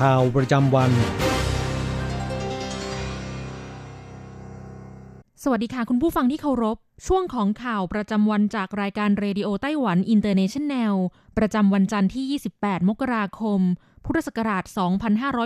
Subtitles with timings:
[0.00, 0.90] ข่าวประจำวัน
[5.42, 6.76] สวัสดีค่ะคุณผู้ฟังที่เคารพ
[7.06, 10.94] ช่วงของข่าวประจำวันจากรายการเรดิโอไต้หวันอินเตอร์เนชันแนล
[11.38, 13.60] ประจำวันจันทร์ที่ 28 มกราคม
[14.04, 14.64] พุทธศักราช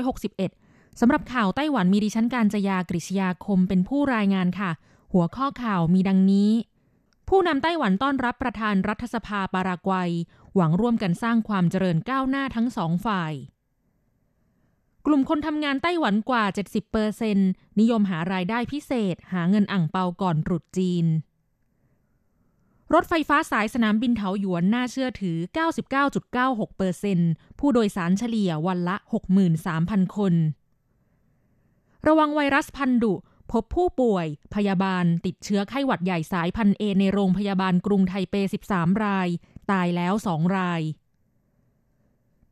[0.09, 4.71] 2561 สำหรับข่าวไต้หวันมีดิฉันการจยากริชยาคมเป็นผู้รายงานค่ะ
[5.13, 6.51] หัวข้อข่าวมีดังนี้
[7.29, 10.11] ผู้นำไต้หวันต้อนรับประธานรัฐสภาปารากวัย
[10.55, 13.35] หวังร่วมกันสร้างความเจริญก้าวหน้าทั้งสองฝ่าย
[15.07, 17.39] กลุ่มคนทำงานไต้หวันกว่า 70%เปอร์เซน
[17.81, 21.07] นิยมหารายได้พิเศษ หาเงินอ่างเปาก่อนรุษจีน
[22.95, 25.37] รถไฟฟ้าสายสนามบินเถาหยวนน่าเชื่อถือ
[26.07, 27.19] 99.96%เปอร์เซน
[27.59, 28.97] ผู้โดยสารเฉลี่ยวันละ
[29.57, 30.35] 63,000 คน
[32.07, 33.15] ระวังไวรัสพันดุ
[33.53, 38.35] พบผู้ป่วย พยาบาล ติดเชื้อไข้หวัดใหญ่สายพันเอในโรงพยาบาลกรุงไทเป
[38.71, 39.29] 13 ราย
[39.71, 40.83] ตายแล้ว 2 ราย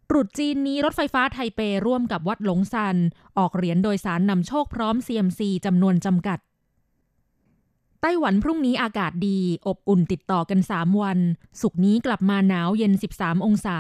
[0.09, 2.97] ตรุษจีนนี้รถไฟฟ้าไทเปร่วมกับวัดหลงซัน
[3.39, 6.39] ออกเหรียญโดยสารนำโชคพร้อม CMC จำนวนจำกัด
[8.01, 11.19] ไต้หวันพรุ่งนี้อากาศดี อบอุ่นติดต่อกัน 3 วัน
[11.61, 13.79] สุกนี้กลับมาหนาวเย็น 13 องศา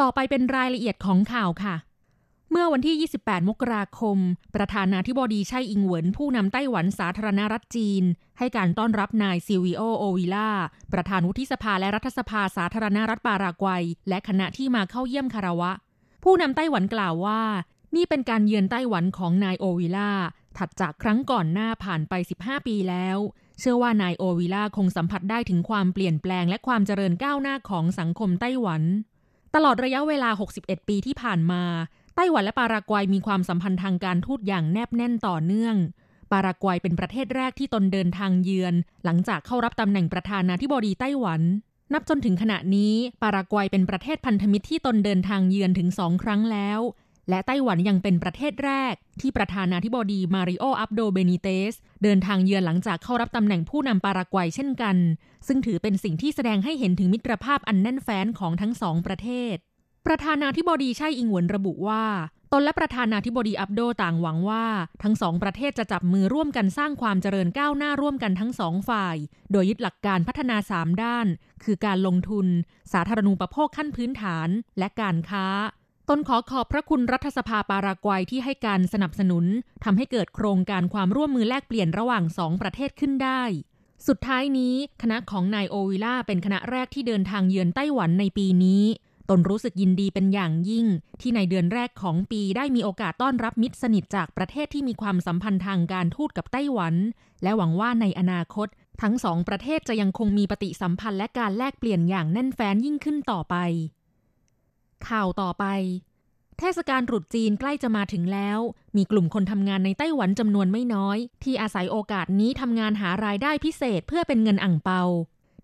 [0.00, 1.74] ต่อไปเป็นรายละเอียดของข่าวค่ะ
[2.50, 4.18] เมื่อวันที่ 28 มกราคม
[4.54, 8.02] ประธานาธิบดีไช่อิงเหวิน ผู้นำไต้หวันสาธารณรัฐจีน
[8.38, 10.50] ให้การต้อนรับนายซิวิโอโอวิล่า
[10.92, 15.72] ประธานวุฒิสภาและรัฐสภาสาธารณรัฐปารากวัย และคณะที่มาเข้าเยี่ยมคารวะ
[16.24, 17.42] ผู้นำไต้หวันกล่าวว่า
[17.96, 20.10] นี่เป็นการเยือนไต้หวันของนายโอวิล่า
[20.58, 23.18] ถัดจากครั้งก่อนหน้าผ่านไป 15 ปีแล้ว
[23.60, 28.82] เชื่อว่านายโอวิล่าคงสัมผัสได้ถึงความเปลี่ยนแปลงและความเจริญก้าวหน้าของสังคมไต้หวัน
[29.54, 31.62] ตลอดระยะเวลา 61 ปีที่ผ่านมา
[32.20, 35.76] ไต้หวันและปารากวัยมีความสัมพันธ์ทางการทูตอย่างแนบแน่นต่อเนื่อง
[36.32, 38.74] ปารากวัยเป็นประเทศแรกที่ตนเดินทางเยือน
[39.04, 41.42] หลังจากเข้ารับตำแหน่งประธานาธิบดีไต้หวัน
[41.92, 46.80] นับจนถึงขณะนี้ ปารากวัยเป็นประเทศพันธมิตรที่ตนเดินทางเยือนถึงสองครั้งแล้ว
[47.28, 54.96] และไต้หวันยังเป็นประเทศแรก ที่ประธานาธิบดีมาริโอ อับโดเบนิเตส เดินทางเยือนหลังจากเข้ารับตำแหน่งผู้นำปารากวัยเช่นกัน
[55.46, 59.56] ซึ่งถือเป็นสิ่งที่แสดงให้เห็นถึงมิตรภาพอันแน่นแฟ้นของทั้งสองประเทศ
[60.08, 62.04] ประธานาธิบดีไช่อิงหวนระบุว่า
[62.52, 64.66] ตนและประธานาธิบดีอับโดต่างหวังว่า
[65.02, 69.16] ทั้งสองประเทศจะจับมือร่วมกันสร้างความเจริญก้าวหน้าร่วมกันทั้งสองฝ่าย
[69.52, 71.26] โดยยึดหลักการพัฒนาสามด้าน
[71.64, 72.46] คือการลงทุน
[72.92, 74.48] สาธารณูปโภคขั้นพื้นฐาน
[74.78, 75.46] และการค้า
[76.08, 79.44] ตนขอขอบพระคุณรัฐสภาปารากวัยที่ให้การสนับสนุน
[79.84, 83.42] ทำให้เกิดโครงการความร่วมมือแลกเปลี่ยนระหว่างสองประเทศขึ้นได้
[84.06, 88.84] สุดท้ายนี้ คณะของนายโอวิล่าเป็นคณะแรกที่เดินทางเยือนไต้หวันในปีนี้
[89.30, 90.86] ตนรู้สึกยินดีเป็นอย่างยิ่ง
[91.20, 96.94] ที่ในเดือนแรกของปีได้มีโอกาสต้อนรับมิตรสนิทจากประเทศที่มีความสัมพันธ์ทางการทูตกับไต้หวัน
[97.42, 98.68] และหวังว่าในอนาคต
[99.02, 103.56] ทั้งสองประเทศจะยังคงมีปฏิสัมพันธ์และการแลกเปลี่ยนอย่างแน่นแฟ้นยิ่งขึ้นต่อไป
[105.08, 105.64] ข่าวต่อไป
[106.58, 108.58] เทศกาลตรุษจีนใกล้จะมาถึงแล้ว
[108.96, 115.02] มีกลุ่มคนทำงานในไต้หวันจำนวนไม่น้อย ที่อาศัยโอกาสนี้ทำงานหารายได้พิเศษเพื่อเป็นเงินอ่างเปา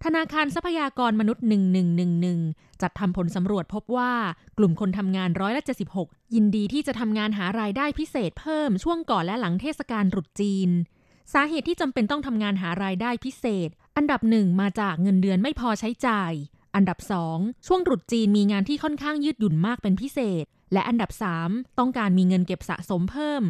[0.04, 1.44] ธนาคารทรัพยากรมนุษย์
[2.12, 4.12] 1111 จัดทำผลสำรวจพบว่า
[4.58, 5.62] กลุ่มคนทำงานร้อยละ
[5.98, 10.70] 76 ยินดีที่จะทำงานหารายได้พิเศษเพิ่มช่วงก่อนและหลังเทศกาลรุษจีน
[11.32, 16.32] สาเหตุที่จำเป็นต้องทำงานหารายได้พิเศษ อันดับหนึ่งมาจากเงินเดือนไม่พอใช้จ่าย
[16.74, 23.42] อันดับสองช่วงรุษจีนมีงานที่ค่อนข้างยืดหยุ่นมากเป็นพิเศษ และอันดับสามต้องการมีเงินเก็บสะสมเพิ่ม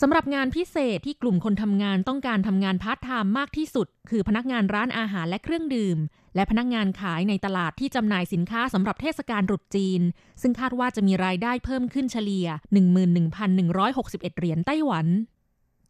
[0.00, 5.98] สำหรับงานพิเศษที่กลุ่มคนทำงานต้องการทำงานพาร์ทไทม์มากที่สุด คือพนักงานร้านอาหารและเครื่องดื่ม
[6.34, 10.00] และพนักงานขายในตลาดที่จำหน่ายสินค้าสำหรับเทศกาลตรุษจีน
[10.42, 12.46] ซึ่งคาดว่าจะมีรายได้เพิ่มขึ้นเฉลี่ย
[13.22, 15.06] 11,161 เหรียญไต้หวัน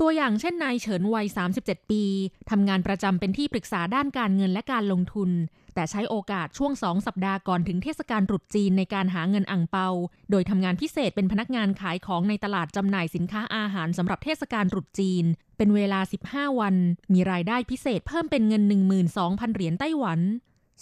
[0.01, 1.27] ตัวอย่างเช่นนายเฉินวัย
[1.59, 2.03] 37 ปี
[2.51, 5.31] ทำงานประจำเป็นที่ปรึกษาด้านการเงินและการลงทุน
[5.77, 9.89] แต่ใช้โอกาสช่วงสองสัปดาห์ก่อนถึงเทศกาลตรุษจีนในการหาเงินอั่งเปา
[10.31, 15.25] โดยทำงานพิเศษเป็นพนักงานขายของในตลาดจำหน่ายสินค้าอาหารสำหรับเทศกาลตรุษจีน
[15.57, 16.01] เป็นเวลา
[16.31, 16.75] 15 วัน
[17.13, 18.63] มีรายได้พิเศษเพิ่มเป็นเงิน
[19.09, 20.21] 12,000 เหรียญไต้หวัน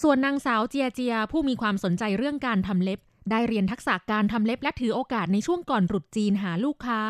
[0.02, 3.00] ส่วนนางสาวเจียเจียผู้มีความสนใจเรื่องการทำเล็บ
[3.30, 7.00] ได้เรียนทักษะการทำเล็บและถือโอกาสในช่วงก่อนตรุษจีนหาลูกค้า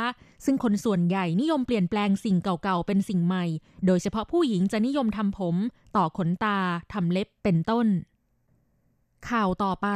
[0.44, 3.44] ซึ่งคนส่วนใหญ่นิยมเปลี่ยนแปลงสิ่งเก่าๆเป็นสิ่งใหม่
[3.86, 5.56] โดยเฉพาะผู้หญิงจะนิยมทำผม
[5.96, 6.58] ต่อขนตา
[6.92, 7.86] ทำเล็บเป็นต้น
[9.28, 9.88] ข่าวต่อไป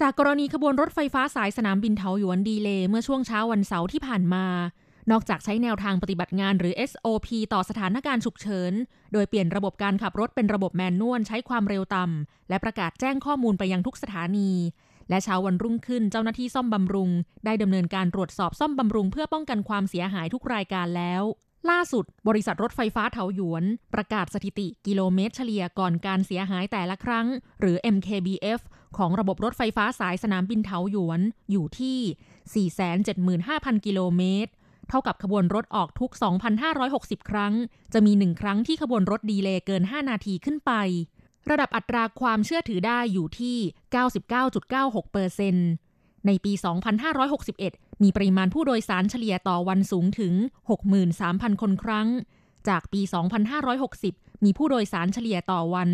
[0.00, 4.46] จากกรณีขบวนรถไฟฟ้าสายสนามบินเทาหยวนดีเลย์เมื่อช่วงเช้าวันเสาร์ที่ผ่านมา
[5.10, 8.72] นอกจากใช้แนวทางปฏิบัติงานหรือ SOP ต่อสถานการณ์ฉุกเฉิน
[9.12, 14.50] โดยเปลี่ยนระบบการขับรถเป็นระบบแมนนวลใช้ความเร็วต่ำและประกาศแจ้งข้อมูลไปยังทุกสถานี
[15.12, 17.10] และเช้าวันรุ่งขึ้นเจ้าหน้าที่ซ่อมบำรุง
[17.44, 21.22] ได้ดำเนินการตรวจสอบซ่อมบำรุงเพื่อป้องกันความเสียหายทุกรายการแล้ว
[21.70, 23.64] ล่าสุด บริษัทรถไฟฟ้าเถาหยวน
[23.94, 27.26] ประกาศสถิติกิโลเมตรเฉลี่ยก่อนการเสียหายแต่ละครั้ง
[27.60, 28.60] หรือ MKBF
[28.96, 31.20] ของระบบรถไฟฟ้าสายสนามบินเถาหยวน
[31.50, 32.70] อยู่ที่
[33.16, 34.52] 475,000 กิโลเมตร
[34.88, 36.10] เท่ากับขบวนรถออกทุก
[36.70, 37.54] 2,560 ครั้ง
[37.92, 40.72] จะมีหนึ่งครั้งที่ขบวนรถดีเลย์เกิน 5 นาทีขึ้นไป
[41.50, 43.58] ระดับอัตราความเชื่อถือได้อยู่ที่
[44.34, 45.68] 99.96เปอร์เซ็นต์
[46.26, 46.52] ในปี
[47.28, 50.34] 2561 มีปริมาณผู้โดยสารเฉลี่ยต่อวันสูงถึง
[50.98, 52.08] 63,000 คนครั้ง
[52.68, 53.00] จากปี
[53.72, 55.88] 2560 มีผู้โดยสารเฉลี่ยต่อวัน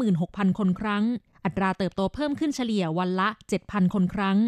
[0.00, 1.04] 56,000 คนครั้ง
[1.44, 3.28] อัตราเติบโตเพิ่มขึ้นเฉลี่ยวันละ
[3.60, 4.38] 7,000 คนครั้ง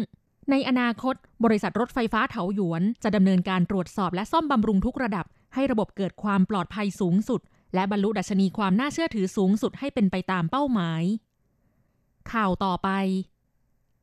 [0.51, 7.41] ในอนาคต บริษัทรถไฟฟ้าเถาหยวน จะดำเนินการตรวจสอบและซ่อมบำรุงทุกระดับ ให้ระบบเกิดความปลอดภัยสูงสุด
[7.73, 11.03] และบรรลุดัชนีความน่าเชื่อถือสูงสุดให้เป็นไปตามเป้าหมาย
[12.31, 12.89] ข่าวต่อไป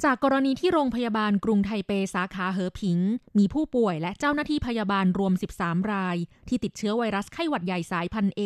[0.05, 2.99] จากกรณีที่โรงพยาบาลกรุงไทเปสาขาเหอผิง
[3.39, 6.17] มีผู้ป่วยและเจ้าหน้าที่พยาบาลรวม 13 ราย
[6.49, 8.43] ที่ติดเชื้อไวรัสไข้หวัดใหญ่สายพันธุ์เอ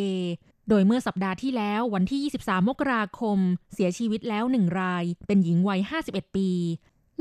[0.69, 3.37] โดยเมื่อสัปดาห์ที่แล้ววันที่ 23 มกราคม
[3.73, 6.49] เสียชีวิตแล้วหนึ่งราย เป็นหญิงวัย 51 ปี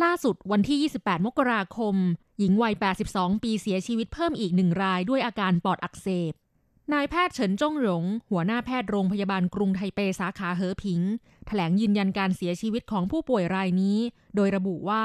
[0.02, 1.94] ล่าสุดวันที่ 28 มกราคม
[2.38, 2.74] หญิงวัย
[3.08, 6.32] 82 ปีเสียชีวิตเพิ่มอีกหนึ่งรายด้วยอาการปอดอักเสบ
[6.94, 11.00] นายแพทย์เฉินจ้งหลง หัวหน้าแพทย์โรงพยาบาลกรุงไทเปสาขาเหอผิง
[11.46, 13.98] แถลงยืนยันการเสียชีวิตของผู้ป่วยรายนี้
[14.36, 15.04] โดยระบุว่า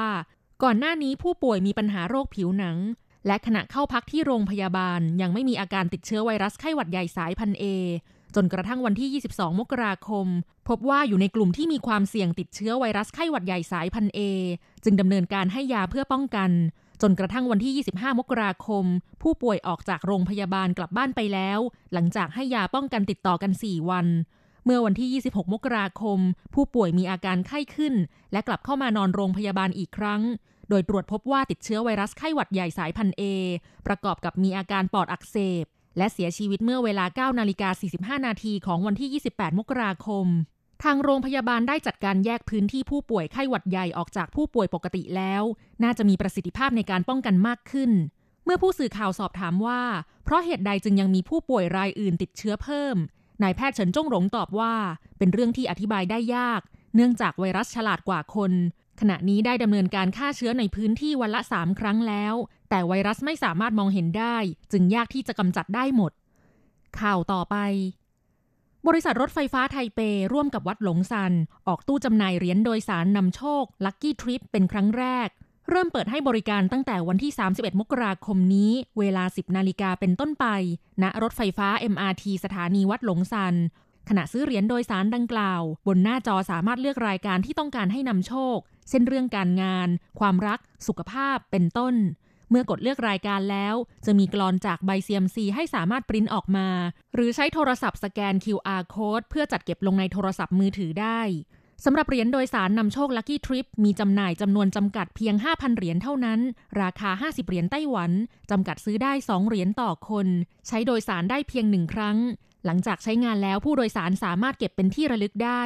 [0.62, 2.76] ก่อนหน้านี้ผู้ป่วยมีปัญหาโรคผิวหนัง
[3.26, 7.64] และขณะเข้าพักที่โรงพยาบาล ยังไม่มีอาการติดเชื้อไวรัสไข้หวัดใหญ่สายพันเอ
[8.34, 10.26] จนกระทั่งวันที่ 22 มกราคม
[10.68, 14.20] พบว่าอยู่ในกลุ่มที่มีความเสี่ยงติดเชื้อไวรัสไข้หวัดใหญ่สายพันเอ
[14.84, 16.50] จึงดำเนินการให้ยาเพื่อป้องกัน
[17.02, 18.84] จนกระทั่งวันที่ 25 มกราคม
[19.22, 21.58] ผู้ป่วยออกจากโรงพยาบาลกลับบ้านไปแล้ว
[21.92, 24.06] หลังจากให้ยาป้องกันติดต่อกัน 4 วัน
[24.64, 26.18] เมื่อวันที่ 26 มกราคม
[26.54, 27.94] ผู้ป่วยมีอาการไข้ขึ้น
[28.32, 30.22] และกลับเข้ามานอนโรงพยาบาลอีกครั้ง
[30.68, 33.22] โดยตรวจพบว่าติดเชื้อไวรัสไข้หวัดใหญ่สายพันธุ์เอ
[33.86, 35.64] ประกอบกับมีอาการปอดอักเสบ
[35.98, 37.70] และเสียชีวิตเมื่อเวลา 9 นาฬิกา
[38.18, 40.26] 45 นาทีของวันที่ 28 มกราคม
[40.82, 45.42] ทางโรงพยาบาลได้จัดการแยกพื้นที่ผู้ป่วยไข้หวัดใหญ่ออกจากผู้ป่วยปกติแล้ว
[45.82, 47.90] น่าจะมีประสิทธิภาพในการป้องกันมากขึ้น
[48.44, 49.82] เมื่อผู้สื่อข่าวสอบถามว่า
[50.24, 52.96] เพราะเหตุใดจึงยังมีผู้ป่วยรายอื่นติดเชื้อเพิ่ม
[53.42, 54.74] นายแพทย์เฉินจงหลงตอบว่า
[55.18, 56.60] เป็นเรื่องที่อธิบายได้ยาก
[56.94, 58.52] เนื่องจากไวรัสฉลาดกว่าคน
[59.00, 62.34] ขณะนี้ได้ดำเนินการฆ่าเชื้อในพื้นที่วันละสามครั้งแล้ว
[62.70, 64.36] แต่ไวรัสไม่สามารถมองเห็นได้
[64.72, 66.12] จึงยากที่จะกำจัดได้หมด
[67.00, 67.56] ข่าวต่อไป
[68.86, 70.00] บริษัทรถไฟฟ้าไทเป
[70.32, 71.32] ร่วมกับวัดหลงซัน
[71.68, 75.28] ออกตู้จำหน่ายเหรียญโดยสารนำโชคลัคกี้ทริปเป็นครั้งแรก
[75.70, 80.46] เริ่มเปิดให้บริการตั้งแต่วันที่ 31 มกราคมนี้ เวลา 10 นาฬิกาเป็นต้นไป
[81.02, 83.54] ณ รถไฟฟ้า MRT สถานีวัดหลงซัน
[84.08, 88.56] ขณะซื้อเหรียญโดยสารดังกล่าว บนหน้าจอสามารถเลือกรายการที่ต้องการให้นำโชค
[88.88, 89.88] เช่นเรื่องการงาน
[90.20, 91.94] ความรัก สุขภาพ เป็นต้น
[92.50, 93.74] เมื่อกดเลือกรายการแล้ว
[94.06, 96.68] จะมีกรอนจากใบ CMC ให้สามารถปริ้นออกมา
[97.14, 101.20] หรือใช้โทรศัพท์สแกน QR code เพื่อจัดเก็บลงในโทรศัพท์มือถือได้
[101.84, 106.40] สำหรับเหรียญโดยสารนำโชค Lucky Trip มีจำหน่ายจำนวนจำกัดเพียง 5,000 เหรียญเท่านั้น
[106.80, 108.10] ราคา 50 เหรียญไต้หวัน
[108.50, 110.26] จำกัดซื้อได้ 2 เหรียญต่อคน
[110.68, 112.16] ใช้โดยสารได้เพียงหนึ่งครั้ง
[112.66, 115.62] หลังจากใช้งานแล้วผู้โดยสารสามารถเก็บเป็นที่ระลึกได้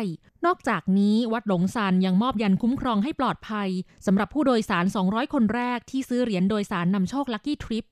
[0.46, 3.68] นอกจากนี้วัดหลงซานยังมอบยันคุ้มครองให้ปลอดภัย
[4.06, 7.84] สำหรับผู้โดยสาร 200 คนแรกที่ซื้อเหรียญโดยสารนำโชคลัคกี้ทริป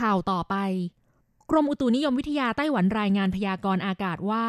[0.00, 0.54] ข่าวต่อไป
[1.50, 4.46] กรมอุตุนิยมวิทยาไต้หวันรายงานพยากรณ์อากาศว่า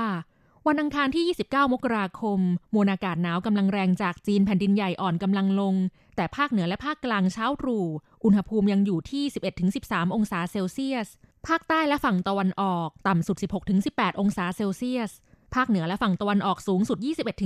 [0.68, 2.40] วันอังคารที่ 29 มกราคม
[2.74, 5.76] มวลอากาศหนาวกำลังแรงจากจีนแผ่นดินใหญ่อ่อนกำลังลง
[6.16, 7.86] แต่ภาคเหนือและภาคกลางเช้าตรู่
[8.24, 9.24] อุณหภูมิยังอยู่ที่
[9.70, 11.08] 11-13 องศาเซลเซียส
[11.48, 13.38] ภาคใต้และฝั่งตะวันออก ต่ำสุด
[13.80, 15.12] 16-18 องศาเซลเซียส
[15.56, 16.98] ภาคเหนือและฝั่งตะวันออกสูงสุด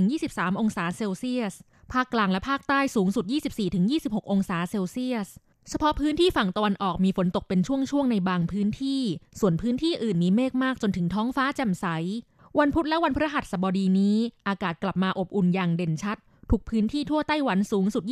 [0.06, 1.54] 21-23 องศาเซลเซียส
[1.92, 3.24] ภาคกลางและภาคใต้สูงสุด
[3.78, 5.28] 24-26 องศาเซลเซียส
[5.68, 9.00] เฉพาะพื้นที่ฝั่งตะวันออกมีฝนตกเป็นช่วงๆในบางพื้นที่
[9.40, 11.86] ส่วนพื้นที่อื่นมีเมฆมากจนถึงท้องฟ้าแจ่มใส
[12.58, 14.16] วันพุธและวันพฤหัสบดีนี้
[14.48, 16.16] อากาศกลับมาอบอุ่นอย่างเด่นชัด
[16.50, 18.02] ทุกพื้นที่ทั่วไต้หวันสูงสุด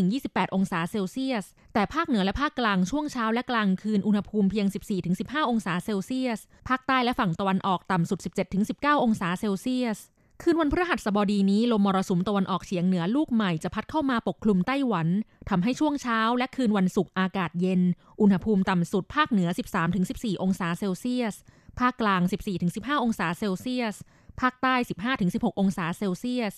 [0.00, 1.44] 25-28 องศาเซลเซียส
[1.74, 4.66] แต่ภาคเหนือและภาคกลางช่วงเช้าและกลางคืนอุณหภูมิเพียง
[5.08, 8.18] 14-15 องศาเซลเซียส ภาคใต้และฝั่งตะวันออกต่ำสุด
[8.62, 9.98] 17-19 องศาเซลเซียส
[10.42, 15.08] คืนวันพฤหัสบดีนี้ลมมรสุมตะวันออกเฉียงเหนือลูกใหม่จะพัดเข้ามาปกคลุมไต้หวัน
[15.50, 17.80] ทำให้ช่วงเช้าและคืนวันศุกร์อากาศเย็น
[18.20, 19.48] อุณหภูมิต่ำสุดภาคเหนือ
[19.96, 21.36] 13-14 องศาเซลเซียส
[21.80, 22.20] ภาคกลาง
[22.62, 23.96] 14-15 องศาเซลเซียส
[24.40, 24.74] ภาคใต้
[25.18, 26.54] 15-16 องศาเซลเซียส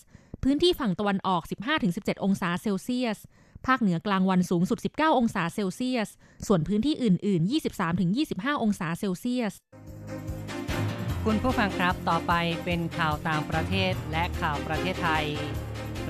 [0.46, 1.42] พื้นที่ฝั่งตะวันออก
[1.82, 3.18] 15-17 องศาเซลเซียส
[3.66, 6.08] ภาคเหนือกลางวันสูงสุด 19 องศาเซลเซียส
[6.46, 7.50] ส่วนพื้นที่อื่น ๆ
[8.02, 9.54] 23-25 องศาเซลเซียส
[11.24, 12.32] คุณผู้ฟังครับต่อไป
[12.64, 15.24] เป็นข่าวต่างประเทศและข่าวประเทศไทย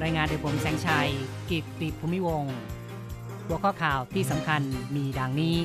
[0.03, 1.11] รายงานโดยผมแสงชัย
[1.51, 2.45] กิตติภูมิวง
[3.47, 4.63] หัวข้อข่าวที่สำคัญ
[4.97, 5.59] มีดังนี้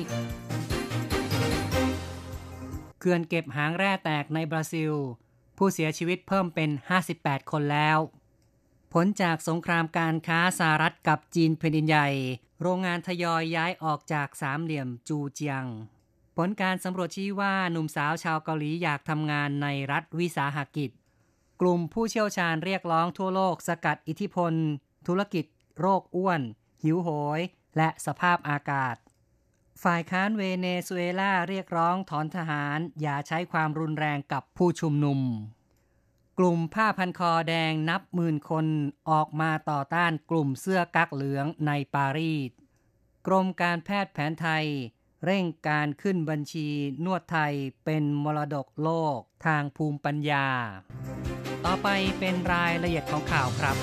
[2.98, 4.92] เขื่อนเก็บหางแร่แตกในบราซิล
[5.58, 6.70] ผู้เสียชีวิตเพิ่มเป็น
[7.10, 7.98] 58 คนแล้ว
[8.92, 12.08] ผลจากสงครามการค้าสหรัฐกับจีนแผ่นดินใหญ่
[12.62, 15.64] โรงงานทยอยย้ายออกจากสามเหลี่ยมจูเจียง
[16.36, 20.90] ผลการสำรวจชี้ว่าหนุ่มสาวชาวเกาหลีอยากทำงานในรัฐวิสาหกิจ
[21.60, 24.54] กลุ่มผู้เชี่ยวชาญเรียกร้องทั่วโลกสกัดอิทธิพล
[25.06, 25.44] ธุรกิจ
[25.80, 26.40] โรคอ้วน
[26.82, 27.40] หิวโหย
[27.76, 28.96] และสภาพอากาศ
[29.82, 35.20] ฝ่ายค้านเวเนซุเอลาเรียกร้องถอนทหาร อย่าใช้ความรุนแรงกับผู้ชุมนุม
[36.38, 38.66] กลุ่มผ้าพันคอแดงนับหมื่นคน
[39.10, 42.50] ออกมาต่อต้านกลุ่มเสื้อกั๊กเหลืองในปารีส
[43.26, 44.66] กรมการแพทย์แผนไทย
[45.24, 46.68] เร่งการขึ้นบัญชี
[47.04, 47.54] นวดไทย
[47.84, 50.48] เป็นมรดกโลกทางภูมิปัญญา
[51.64, 53.76] ต่อไปเป็นรายละเอียดของข่าวครับ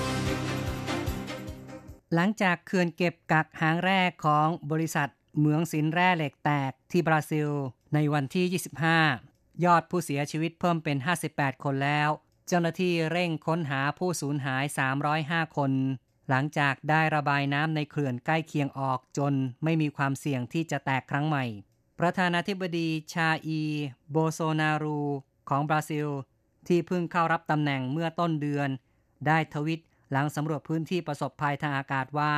[2.14, 5.08] หลังจากเขื่อนเก็บกักหางแรกของบริษัท
[5.38, 7.48] เหมืองสินแร่เหล็กแตกที่บราซิล
[7.94, 8.62] ในวันที่
[9.12, 10.96] 25 ยอดผู้เสียชีวิตเพิ่มเป็น
[11.30, 12.10] 58 คนแล้ว
[12.48, 14.64] เจ้าหน้าที่เร่งค้นหาผู้สูญหาย
[15.10, 15.72] 305 คน
[16.28, 19.32] หลังจากได้ระบายน้ำในเขื่อนใกล้เคียงออกจน
[19.64, 21.44] ไม่มีความเสี่ยงที่จะแตกครั้งใหม่
[22.00, 23.62] ประธานาธิบดีชาอี
[24.10, 25.00] โบโซนารู
[25.48, 26.08] ของบราซิล
[26.68, 28.68] ที่เพิ่งเข้ารับตำแหน่งเมื่อต้นเดือน
[29.26, 29.80] ได้ทวิต
[30.12, 32.34] หลังสำรวจพื้นที่ประสบภัยทางอากาศว่า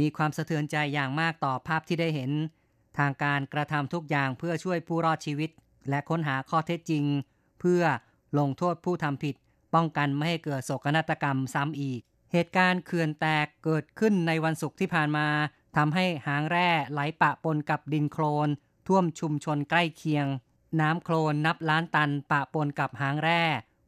[0.00, 2.30] มีความสะเทือนใจอย่างมากต่อภาพที่ได้เห็น
[2.98, 5.50] ทางการกระทำทุกอย่างเพื่อช่วยผู้รอดชีวิต
[5.88, 7.04] และค้นหาข้อเท็จจริง
[7.60, 7.82] เพื่อ
[8.38, 9.34] ลงโทษผู้ทำผิด
[9.74, 12.00] ป้องกันไม่ให้เกิดโศกนาฏกรรมซ้ำอีก
[12.32, 15.28] เหตุการณ์เขื่อนแตกเกิดขึ้นในวันศุกร์ที่ผ่านมา
[15.76, 18.48] ทำให้หางแร่ไหลปะปนกับดินโคลน
[18.88, 20.26] ท่วมชุมชนใกล้เคียง
[20.80, 23.42] น้ำโคลนนับล้านตันปะปนกับหางแร่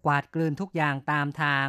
[0.05, 1.67] กวาดกลืนทุกอย่างตามทาง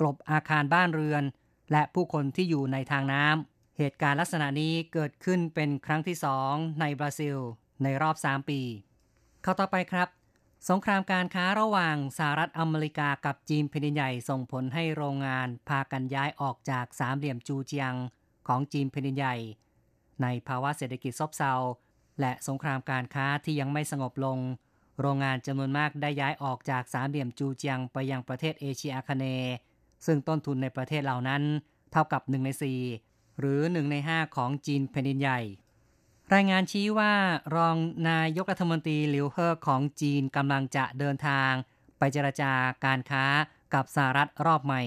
[0.00, 1.24] กลบอาคารบ้านเรือน
[1.72, 7.36] และผู้คนที่อยู่ในทางน้ำเหตุการณ์ลักษณะนี้เกิดขึ้นเป็นครั้งที่สองในบราซิล
[7.82, 8.60] ในรอบ 3 ปี
[9.42, 10.08] เข้าต่อไปครับ
[10.70, 17.94] สงครามการค้าระหว่างสหรัฐอเมริกากับจีนแผ่นใหญ่ส่งผลให้โรงงานพากันย้ายออกจากสามเหลี่ยมจูเจียง
[18.48, 19.36] ของจีนแผ่นใหญ่
[20.22, 21.54] ในภาวะเศรษฐกิจซบเซา
[22.20, 24.38] และสงครามการค้าที่ยังไม่สงบลง
[25.00, 29.54] โรงงานจำนวนมากได้ย้ายออกจากสามเหลี่ยมจูเจียงไปยังประเทศเอเชียอาคเนย์
[30.06, 31.42] ซึ่งต้นทุนในประเทศเหล่านั้น
[31.92, 32.50] เท่ากับ1ใน
[32.94, 35.40] 4หรือ1ใน5ของจีนแผ่นใหญ่
[36.32, 37.14] รายงานชี้ว่า
[37.56, 37.76] รอง
[38.10, 41.52] นายกรัฐมนตรีหลิวเฮอของจีนกำลังจะเดินทาง
[41.98, 42.52] ไปเจรจา
[42.84, 43.24] การค้า
[43.74, 44.82] กับสหรัฐรอบใหม่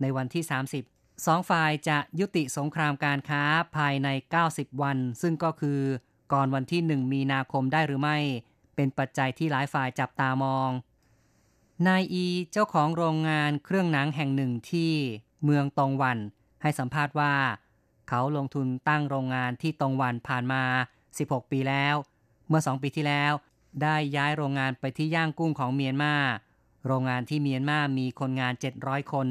[0.00, 0.44] ในวันที่
[0.84, 3.42] 30 สองฝ่ายจะยุติสงครามการค้า
[3.76, 4.08] ภายใน
[4.46, 5.80] 90 วัน ซึ่งก็คือ
[6.32, 8.18] ก่อนวันที่ 1 มีนาคมได้หรือไม่
[8.74, 10.70] เป็นปัจจัยที่หลายฝ่ายจับตามอง
[11.86, 14.92] นายอีเจ้าของโรงงานเครื่องหนังแห่งหนึ่งที่
[15.44, 16.18] เมืองตองวัน
[16.62, 17.34] ให้สัมภาษณ์ว่า
[18.12, 20.62] เขาลงทุนตั้งโรงงานที่ตรงวันผ่านมา
[21.08, 21.94] 16 ปีแล้ว
[22.48, 23.32] เมื่อ 2 ปีที่แล้ว
[23.82, 26.14] ได้ย้ายโรงงานไปที่ย่างกุ้งของเมียนมา
[26.86, 28.52] โรงงานที่เมียนมามีคนงาน
[28.82, 29.28] 700 คน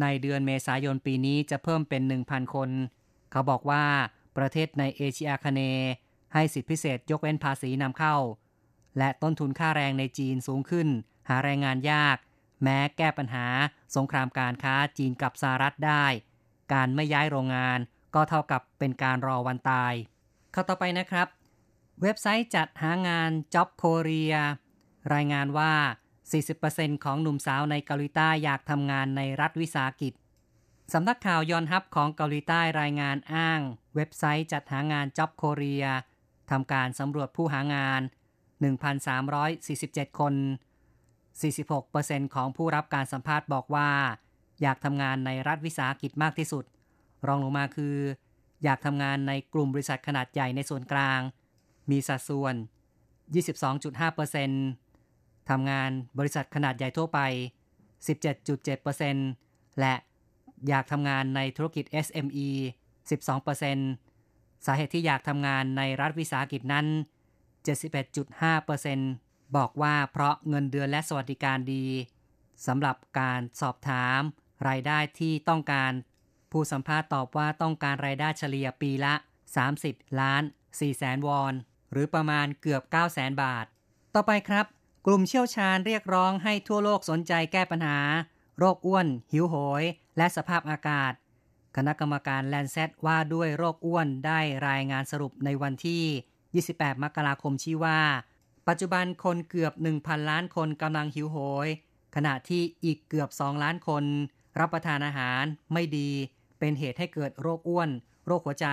[0.00, 2.70] ในเดือนเมษายนปีนี้จะเพิ่มเป็น 1,000 คน
[3.30, 3.84] เขาบอกว่า
[4.36, 5.60] ประเทศในเอเชียอาคเน
[6.34, 8.16] ให้สิทธิพิเศษยกเว้นภาษีนำเข้า
[8.98, 10.88] และต้นทุนค่าแรงในจีนสูงขึ้น
[11.28, 12.16] หาแรงงานยาก
[12.62, 13.46] แม้แก้ปัญหา
[13.96, 16.06] สงครามการค้าจีนกับสหรัฐได้
[16.72, 17.80] การไม่ย้ายโรงงาน
[18.14, 19.94] ก็เท่ากับเป็นการรอวันตาย
[20.52, 21.28] เข้าต่อไปนะครับ
[22.02, 24.36] เว็บไซต์จัดหางาน Job Korea
[25.14, 25.72] รายงานว่า
[26.38, 30.12] 40%ของหนุ่มสาวในเกาหลีใต้อยากทำงานในรัฐวิสาหกิจ
[30.92, 33.60] สำนักข่าวยอนฮับของเกาหลีใต้รายงานอ้าง
[33.94, 35.86] เว็บไซต์จัดหางาน Job Korea
[36.50, 38.00] ทำการสำรวจผู้หางาน
[38.90, 40.34] 1,347 คน
[41.14, 43.90] 46%ของผู้รับการสัมภาษณ์บอกว่า
[44.62, 46.64] อยากทำงานในรัฐวิสาหกิจมากที่สุด
[47.26, 47.96] รองลงมาคือ
[48.64, 51.20] อยากทำงานในกลุ่มบริษัทขนาดใหญ่ในส่วนกลาง
[51.90, 52.54] มีสัดส่วน
[53.36, 57.18] 22.5%ทำงานบริษัทขนาดใหญ่ทั่วไป
[58.06, 59.94] 17.7%และ
[60.68, 62.48] อยากทำงานในธุรกิจ SME
[63.08, 66.86] 12%สาเหตุที่อยากทำงานในรัฐวิสาหกิจนั้น
[67.80, 71.86] 71.5%บอกว่าเพราะเงินเดือนและสวัสดิการดี
[72.66, 74.20] สำหรับการสอบถาม
[74.68, 75.92] รายได้ที่ต้องการ
[76.52, 79.14] ผู้สัมภาษณ์ตอบว่าต้องการรายได้เฉลี่ยปีละ
[79.66, 80.42] 30 ล้าน
[80.74, 81.54] 4แสนวอน
[81.92, 83.66] หรือประมาณเกือบ9แสนบาท
[84.14, 84.66] ต่อไปครับ
[85.06, 87.98] กลุ่มเชี่ยวชาญเรียกร้องให้ทั่วโลกสนใจแก้ปัญหา
[88.58, 89.82] โรคอ้วน หิวโหย
[90.16, 91.12] และสภาพอากาศ
[91.76, 98.00] คณะกรรมการแลนเซตว่าด้วยโรคอ้วนได้รายงานสรุปในวันที่ 28 มกราคมชี้ว่า
[98.68, 101.36] ปัจจุบันคนเกือบ 1,000 ล้านคนกำลังหิวโห
[101.66, 101.68] ย
[102.16, 104.04] ขณะที่อีกเกือบ 2 ล้านคน
[104.58, 106.10] รับประทานอาหารไม่ดี
[106.58, 107.90] เป็นเหตุให้เกิดโรคอ้วน
[108.26, 108.68] โรคหัวใจ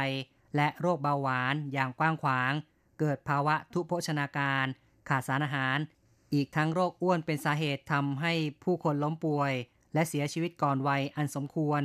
[0.55, 2.51] และโรคเบาหวานอย่างกว้างขวาง
[2.99, 4.65] เกิดภาวะทุพโภชนาการ
[5.09, 5.77] ขาดสารอาหาร
[6.33, 9.53] อีกทั้งโรคอ้วนเป็นสาเหตุทำให้ผู้คนล้มป่วย
[9.93, 11.81] และเสียชีวิตก่อนวัยอันสมควร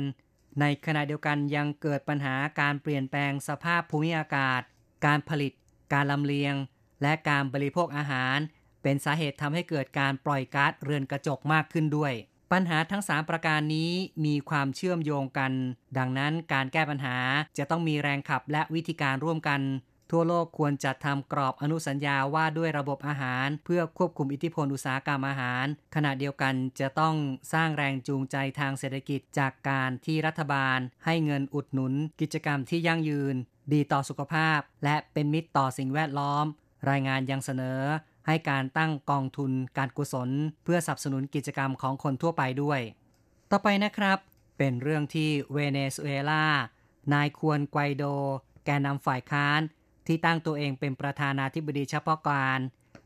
[0.59, 4.61] ในขณะเดียวกันยังเกิดปัญหาการเปลี่ยนแปลงสภาพภูมิอากาศ
[5.05, 5.53] การผลิต
[5.93, 6.55] การลำเลียง
[7.01, 8.37] และการบริโภคอาหาร
[8.83, 12.13] เป็นสาเหตุทำให้เกิดการปล่อยก๊าซเรือนกระจกมากขึ้นด้วย
[12.51, 13.91] ปัญหาทั้ง 3 ประการนี้
[14.25, 15.51] มีความเชื่อมโยงกัน
[15.97, 17.17] ดังนั้นการแก้ปัญหา
[17.57, 19.61] จะต้องมีแรงขับและวิธีการร่วมกัน
[20.11, 25.65] ทั่วโลกควรจัดทำกรอบอนุสัญญาว่าด้วยระบบอาหาร เพื่อควบคุมอิทธิพลอุตสาหกรรมอาหาร
[25.95, 27.15] ขณะเดียวกันจะต้อง
[27.53, 33.35] สร้างแรงจูงใจทางเศรษฐกิจจากการที่รัฐบาล ให้เงินอุดหนุน กิจกรรมที่ยั่งยืน
[33.73, 36.45] ดีต่อสุขภาพ และเป็นมิตรต่อสิ่งแวดล้อม
[36.89, 37.81] รายงานยังเสนอ
[38.27, 40.29] ให้การตั้งกองทุนการกุศล
[40.63, 42.79] เพื่อสนับสนุนกิจกรรมของคนทั่วไปด้วย
[43.51, 44.17] ต่อไปนะครับ
[44.57, 46.45] เป็นเรื่องที่เวเนซุเอลา
[47.13, 48.03] นายควรไกวโด
[48.65, 49.59] แกนนำฝ่ายค้าน
[50.07, 52.59] ที่ตั้งตัวเองเป็นประธานาธิบดีเฉพาะการ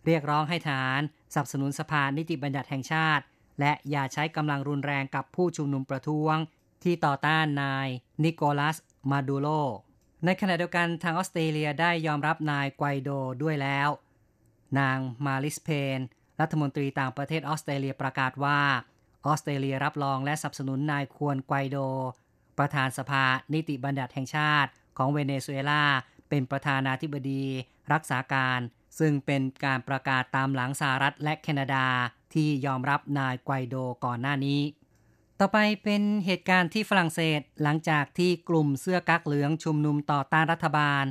[0.05, 0.99] เรียกร้องให้ฐาน
[1.33, 3.23] สนับสนุนสภานิติบัญญัติแห่งชาติ
[3.59, 6.35] และอย่าใช้กำลังรุนแรงกับผู้ชุมนุมประท้วง
[6.83, 7.87] ที่ต่อต้านนาย
[8.23, 8.77] นิโคลัส
[9.11, 9.47] มาดูโล
[10.25, 13.09] ในขณะเดียวกันทางออสเตรเลียได้ยอมรับนายไกวโด
[13.43, 13.89] ด้วยแล้ว
[14.79, 15.99] นางมาลิสเพน
[16.41, 18.59] รัฐมนตรีต่างประเทศออสเตรเลียประกาศว่า
[19.25, 21.77] ออสเตรเลียรับรองและสนับสนุนนายควรไกวโด
[22.57, 25.85] ประธานสภานิติบัญญัติแห่งชาติของเวเนซุเอลา
[26.29, 27.45] เป็นประธานาธิบดี
[27.93, 28.59] รักษาการ
[28.99, 31.87] ซึ่งเป็นการประกาศตามหลังสหรัฐและแคนาดา
[32.33, 34.61] ที่ยอมรับนายไกวโดก่อนหน้านี้
[35.39, 41.03] ต่อไปเป็นเหตุการณ์ที่ฝรั่งเศสหลังจากที่กลุ่มเสื้อกั๊กเหลืองชุมนุมต่อต้านรัฐบาล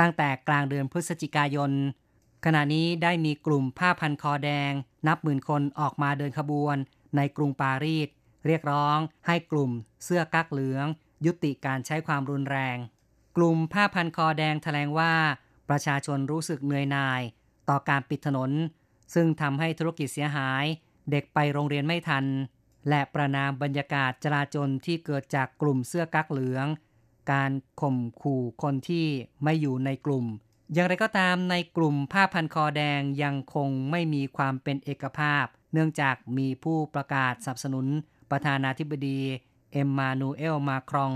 [0.00, 1.72] ตั้งแต่กลางเดือนพฤศจิกายน
[2.44, 4.72] ขณะนี้ได้มีกลุ่มผ้าพันคอแดง
[5.08, 6.76] นับหมื่นคนออกมาเดินขบวน
[7.16, 8.08] ในกรุงปารีส
[8.46, 9.70] เรียกร้องให้กลุ่ม
[10.04, 10.86] เสื้อกั๊กเหลือง
[11.26, 12.76] ยุติการใช้ความรุนแรง
[13.36, 15.14] กลุ่มผ้าพันคอแดงแถลงว่า
[15.68, 17.22] ประชาชนรู้สึกเหนื่อยหน่าย
[17.68, 18.50] ต่อการปิดถนน
[19.14, 20.64] ซึ่งทำให้ธุรกิจเสียหาย
[21.10, 22.24] เด็กไปโรงเรียนไม่ทัน
[22.88, 26.66] และประนามบรรยากาศจลาจลที่เกิดจากกลุ่มเสื้อกั๊กเหลือง
[27.32, 27.50] การ
[27.80, 29.06] ข่มขู่คนที่
[29.44, 30.26] ไม่อยู่ในกลุ่ม
[30.74, 37.86] อย่างไรก็ตามในกลุ่มผ้าพันคอแดงยังคงไม่มีความเป็นเอกภาพ เนื่องจากมีผู้ประกาศสนับสนุน
[38.30, 39.20] ประธานาธิบดี
[39.72, 41.12] เอ็มมานูเอลมาครอง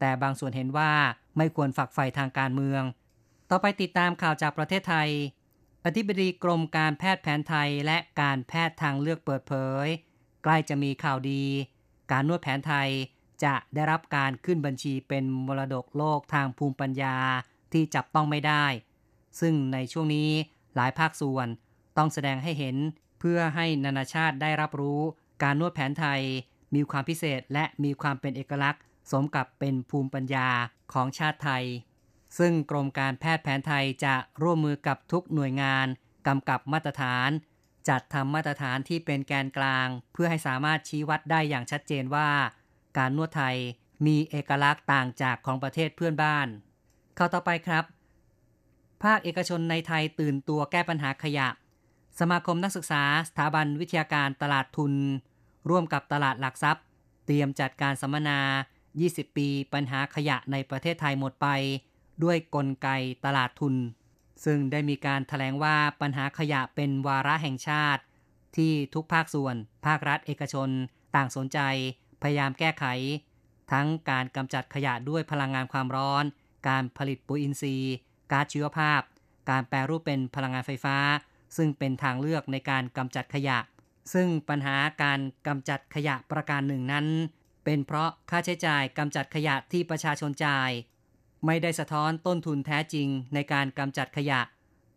[0.00, 0.92] แต่บางส่วนเห็นว่า
[1.36, 2.82] ไม่ควรฝักใฝ่ทางการเมือง
[3.50, 5.10] ต่อไปติดตามข่าวจากประเทศไทย
[5.84, 9.52] อธิบดีกรมการแพทย์แผนไทยและการแพทย์ทางเลือกเปิดเผ
[9.84, 9.86] ย
[10.42, 11.44] ใกล้จะมีข่าวดี
[12.10, 12.88] การนวดแผนไทย
[13.44, 17.16] จะได้รับการขึ้นบัญชีเป็นมรดกโลกทางภูมิปัญญา
[17.72, 18.64] ที่จับต้องไม่ได้
[19.40, 20.30] ซึ่งในช่วงนี้
[20.74, 21.46] หลายภาคส่วน
[21.96, 22.76] ต้องแสดงให้เห็น
[23.20, 25.00] เพื่อให้นานาชาติได้รับรู้
[25.42, 26.20] การนวดแผนไทย
[26.74, 30.48] มีความพิเศษและมีความเป็นเอกลักษณ์ สมกับเป็นภูมิปัญญา
[30.92, 31.64] ของชาติไทย
[32.38, 35.86] ซึ่งกรมการแพทย์แผนไทยจะร่วมมือกับทุกหน่วยงาน
[36.26, 37.30] กำกับมาตรฐาน
[37.88, 42.30] จัดทำมาตรฐานที่เป็นแกนกลาง เพื่อให้สามารถชี้วัดได้อย่างชัดเจนว่า
[42.98, 43.56] การนวดไทย
[44.06, 46.46] มีเอกลักษณ์ต่างจากของประเทศเพื่อนบ้าน
[47.16, 47.84] เข้าต่อไปครับ
[49.04, 51.48] ภาคเอกชนในไทยตื่นตัวแก้ปัญหาขยะ
[52.20, 54.92] สมาคมนักศึกษาสถาบันวิทยาการตลาดทุน
[55.70, 56.84] ร่วมกับตลาดหลักทรัพย์
[57.26, 58.40] เตรียมจัดการสัมมนา
[58.88, 61.48] 20 ปีปัญหาขยะในประเทศไทยหมดไป
[62.24, 62.88] ด้วยกลไก
[63.24, 63.74] ตลาดทุน
[64.44, 68.02] ซึ่งได้มีการถแถลงว่าปัญหาขยะเป็นวาระแห่งชาติ
[68.56, 69.54] ที่ทุกภาคส่วน
[69.86, 70.68] ภาครัฐเอกชน
[71.14, 71.58] ต่างสนใจ
[72.22, 72.84] พยายามแก้ไข
[73.72, 76.24] ทั้งการกำจัดขยะด้วยพลังงานความร้อน
[76.68, 77.94] การผลิตปุ๋ยอินทรีย์
[78.30, 79.00] ก๊าซชีวภาพ
[79.50, 80.96] การแปรรูปเป็นพลังงานไฟฟ้า
[81.56, 83.58] ซึ่งเป็นทางเลือกในการกำจัดขยะ
[84.12, 87.06] ซึ่งปัญหาการกำจัดขยะประการหนึ่งนั้น
[87.64, 90.70] เป็นเพราะค่าใช้จ่ายกำจัดขยะที่ประชาชนจ่าย
[91.46, 94.40] ไม่ได้สะท้อนต้นทุนแท้จริงในการกำจัดขยะ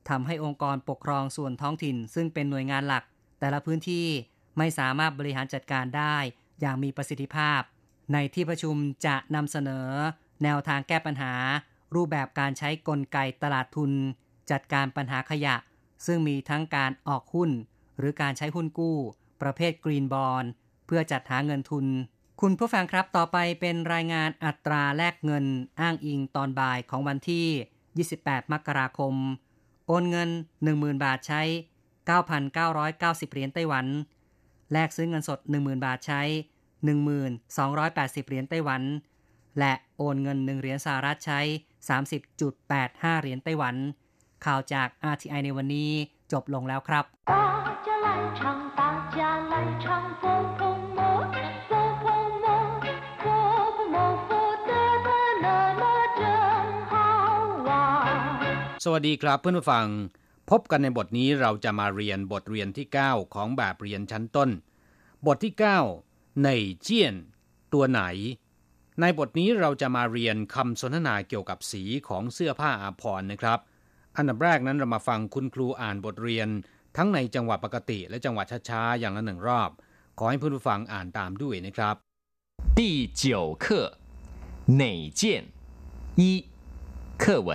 [0.09, 3.03] ทำให้องค์กรปกครองส่วนท้องถิ่น ซึ่งเป็นหน่วยงานหลัก
[3.39, 4.07] แต่ละพื้นที่
[4.57, 6.15] ไม่สามารถบริหารจัดการได้
[6.61, 7.61] อย่างมีประสิทธิภาพ
[8.13, 9.87] ในที่ประชุมจะนำเสนอ
[10.43, 11.33] แนวทางแก้ปัญหา
[11.95, 13.91] รูปแบบการใช้กลไกตลาดทุน
[14.51, 15.55] จัดการปัญหาขยะ
[16.05, 17.51] ซึ่งมีทั้งการออกหุ้น
[17.97, 18.97] หรือการใช้หุ้นกู้
[19.41, 20.43] ประเภทกรีนบอล
[20.85, 21.85] เพื่อจัดหาเงินทุน
[22.41, 25.45] คุณผู้ฟังครับต่อไปเป็นรายงานอัตราแลกเงิน
[25.79, 29.13] อ้างอิงตอนบ่ายของวันที่ 28 มกราคม
[29.87, 30.29] โอนเงิน
[30.67, 31.41] 10,000 บาทใช้
[32.17, 33.85] 9,990 เหรียญไต้หวัน
[34.73, 36.21] แลกซื้อเงินสด 10,000 บาทใช้
[36.85, 38.81] 1,280 เหรียญไต้หวัน
[39.59, 41.41] และโอนเงิน 1 เหรียญสหรัฐใช้
[42.29, 43.75] 30.85 เหรียญไต้หวัน
[44.45, 45.91] ข่าวจาก RTI ในวันนี้
[46.31, 47.05] จบลงแล้วครับ
[58.89, 59.87] สวัสดีครับเพื่อนผู้ฟัง
[60.49, 64.49] พบกันในบทนี้เราจะมาเรียนบทเรียนที่ 9 ของแบบเรียนชั้นต้น
[65.25, 65.53] บทที่
[65.97, 66.49] 9 ใน
[66.81, 67.15] เจียน
[67.73, 68.01] ตัวไหน
[69.00, 73.58] ในบทนี้เราจะมาเรียนคำสนทนาเกี่ยวกับสีของเสื้อผ้าอาภรณ์นะครับ
[74.16, 76.48] อันดับแรกนั้นเรามาฟังคุณครูอ่านบทเรียน
[76.96, 79.70] ทั้งในจังหวะปกติและจังหวะช้าๆอย่างละหนึ่งรอบ
[80.18, 81.96] ขอให้เพื่อนผู้ฟังอ่านตามด้วยนะครับ
[82.78, 82.80] 第
[83.22, 83.24] 九
[83.64, 83.64] 课
[84.82, 84.84] 哪
[85.20, 85.22] 件
[86.20, 86.22] 一
[87.22, 87.50] 课文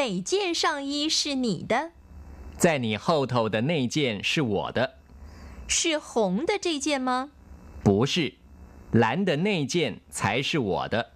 [0.00, 1.92] 哪件上衣是你的？
[2.62, 4.78] 在你后头的那件是我的。
[5.68, 7.30] 是红的这件吗？
[7.82, 8.34] 不是，
[8.91, 11.11] 蓝的那件才是我的。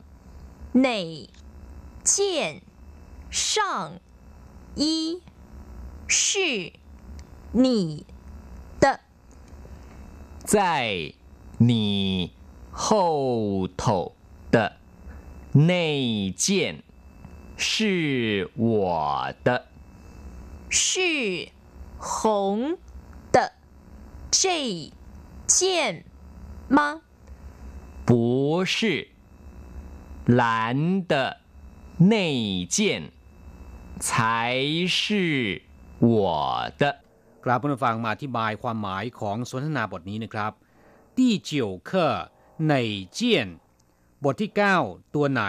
[0.73, 1.29] 哪
[2.03, 2.61] 件
[3.29, 3.99] 上
[4.75, 5.21] 衣
[6.07, 6.73] 是
[7.51, 8.05] 你
[8.79, 8.99] 的？
[10.43, 11.13] 在
[11.57, 12.33] 你
[12.71, 14.15] 后头
[14.51, 14.77] 的
[15.51, 16.83] 那件。
[17.55, 19.67] 是我的，
[20.69, 21.49] 是
[21.99, 22.77] 红
[23.31, 23.53] 的
[24.31, 24.91] 这
[25.45, 26.03] 件
[26.67, 27.03] 吗？
[28.06, 29.08] 不是，
[30.26, 31.40] 蓝的
[31.98, 32.76] 那件
[34.00, 35.62] 才是
[35.98, 36.82] 我的。
[37.44, 40.52] ครับผู้ฟังมาอธิบายความหมายของสนทนาบทนี้นะครับ
[41.16, 42.08] ที่เจียวเคอ
[42.68, 42.74] ใน
[43.12, 43.48] เจียน
[44.24, 44.50] บทที่
[44.82, 45.44] 9 ตัวไหน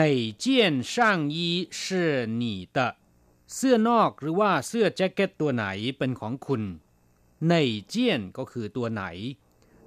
[0.00, 0.02] 哪
[0.44, 0.44] 件
[0.92, 0.94] 上
[1.34, 1.36] 衣
[1.80, 1.80] 是
[2.40, 2.42] 你
[2.76, 2.78] 的
[3.54, 5.66] เสื้อนอกหรือว่าเสื้อแจ็คเก็ตตัวไหน
[5.98, 6.62] เป็นของคุณ
[7.48, 7.54] ใน
[7.88, 9.04] เจียนก็คือตัวไหน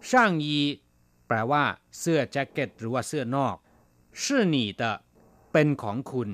[0.10, 0.60] ช่างยี
[1.28, 1.64] แปลว่า
[2.00, 3.56] เสื้อแจ็คเก็ตหรือว่าเสื้อนอก
[4.22, 4.84] 是你的
[5.52, 6.30] เป็นของคุณ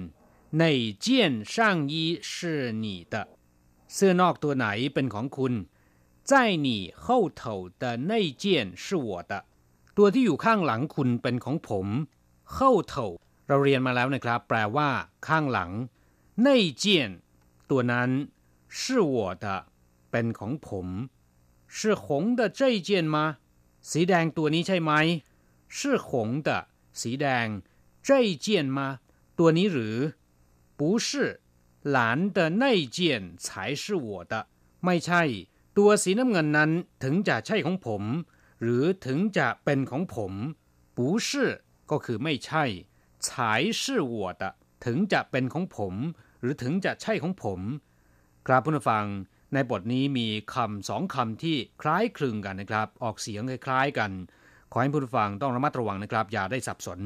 [0.59, 0.63] ใน
[1.01, 2.35] เจียนช่างยี是
[2.83, 3.15] 你的
[3.93, 5.53] เสื้อนอกตัวไหนเป็นของคุณ
[6.29, 6.31] 在
[6.65, 6.67] 你
[7.03, 7.05] 后
[7.41, 7.41] 头
[7.81, 8.45] 的那件
[8.83, 9.33] 是我的
[9.97, 11.87] ตัวที่อยู่ข้างหลังคุณเป็นของผม
[12.55, 12.57] 后
[12.91, 12.93] 头
[13.47, 14.89] เราเรียนมาแล้วนะครับ แปลว่า
[15.27, 15.71] ข้างหลัง
[16.43, 17.11] ในเจียน
[17.69, 18.09] ตัวนั้น
[18.79, 18.81] 是
[19.15, 19.45] 我的
[20.11, 20.87] เป็นของผม
[21.75, 22.05] 是红
[22.39, 23.17] 的这件吗
[23.91, 24.91] สีแดงตัวนี้ใช่ไหม
[25.77, 26.07] 是红
[26.47, 26.49] 的
[27.01, 27.47] สีแดง
[28.07, 28.09] 这
[28.45, 28.79] 件吗
[29.39, 29.97] ตัวนี้หรือ
[30.77, 31.41] 不是
[31.95, 31.97] 蓝
[32.35, 32.65] 的那
[32.97, 32.97] 件
[33.45, 33.47] 才
[33.81, 34.33] 是我的
[34.85, 35.21] ไม่ใช่
[35.77, 36.71] ตัวสีน้ำเงินนั้น
[37.03, 38.03] ถึงจะใช่ของผม
[38.61, 40.33] หรือถึงจะเป็นของผม
[40.97, 41.29] 不是
[41.91, 42.63] ก็คือไม่ใช่
[43.25, 43.27] 才
[43.79, 43.81] 是
[44.13, 44.43] 我的
[44.85, 45.93] ถึงจะเป็นของผม
[46.39, 47.59] หรือถึงจะใช่ของผม
[48.47, 49.05] ครับผู้ฟัง
[49.53, 54.11] ในบทนี้มีคำสองคำที่คล้ายคลึงกันนะครับ ออกเสียงคล้ายๆกัน
[54.71, 56.99] ขอให้ผู้ฟังต้องระมัดระวังนะครับ อย่าได้สับสน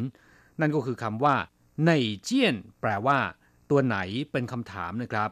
[0.60, 1.36] นั่นก็คือคำว่า
[1.88, 1.92] ใน
[2.24, 3.20] เจียนแปลว่า
[3.70, 3.98] ตัวไหน
[4.32, 5.30] เป็นคำถามนะครับ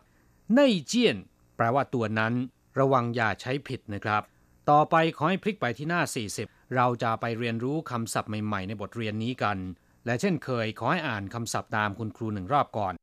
[0.55, 1.17] ในเจียน
[1.55, 2.33] แปลว่าตัวนั้น
[2.79, 4.21] ระวังอย่าใช้ผิดนะครับ
[4.69, 6.01] ต่อไปขอให้พลิกไปที่หน้า
[6.37, 9.57] 40 เราจะไปเรียนรู้คำศัพท์ใหม่ๆ ในบทเรียนนี้กัน
[10.05, 12.93] และเช่นเคยขอให้อ่านคำศัพท์ตามคุณครูหนึ่งรอบก่อน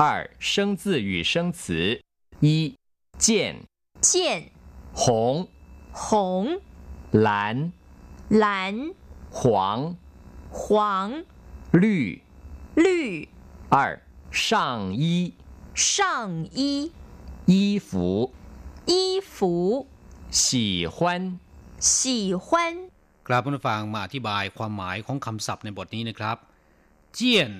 [0.00, 0.02] 二
[0.50, 1.62] 生字与生词
[2.46, 2.48] 一
[3.18, 3.68] 见
[4.00, 4.50] 见
[4.92, 5.48] 红
[5.92, 6.60] 红
[7.12, 7.72] 蓝
[8.28, 8.94] 蓝
[9.30, 9.96] 黄
[10.50, 11.24] 黄
[11.70, 12.22] 绿
[12.74, 13.28] 绿
[13.70, 15.34] 二上衣
[15.74, 16.92] 上衣
[17.46, 18.32] 衣服
[18.86, 19.86] 衣服
[20.30, 21.38] 喜欢
[21.78, 22.90] 喜欢
[23.26, 26.36] กราบผู้ฟังมาอธิบายความหมายของคำศัพท์ในบทนี้นะครับ
[27.14, 27.50] เจียน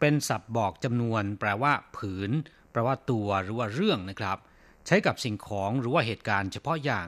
[0.00, 2.30] เป็นศัพท์บอกจำนวน แปลว่า ผืน
[2.70, 4.38] แปลว่าตัวหรือว่าเรื่องนะครับ
[4.85, 7.07] ใช้กับสิ่งของหรือว่าเหตุการณ์เฉพาะอย่าง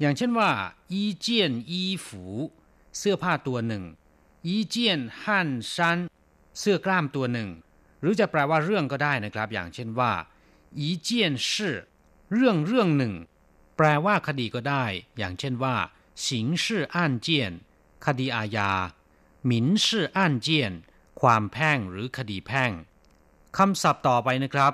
[0.00, 0.50] อย่างเช่นว่า
[0.92, 2.24] อีเจียนอีฝู
[2.98, 3.84] เสื้อผ้าตัวหนึ่ง
[4.46, 5.98] อีเจียนฮั่นซัน
[6.58, 7.48] เสื้อกล้ามตัวหนึ่ง
[8.00, 10.12] หรือจะแปลว่าเรื่องก็ได้นะครับ อย่างเช่นว่า
[10.78, 11.76] อีเจียนชื่อ
[12.32, 13.14] เรื่องเรื่องหนึ่ง
[13.76, 14.84] แปลว่าคดีก็ได้
[15.18, 15.76] อย่างเช่นว่า
[16.26, 17.52] สิงชื่ออ่นเจียน
[18.06, 18.70] คดีอาญา
[19.46, 20.72] หมินชื่ออ่นเจียน
[21.20, 22.72] ความแพ่งหรือคดีแพ่ง
[23.56, 24.72] คำศัพท์ต่อไปนะครับ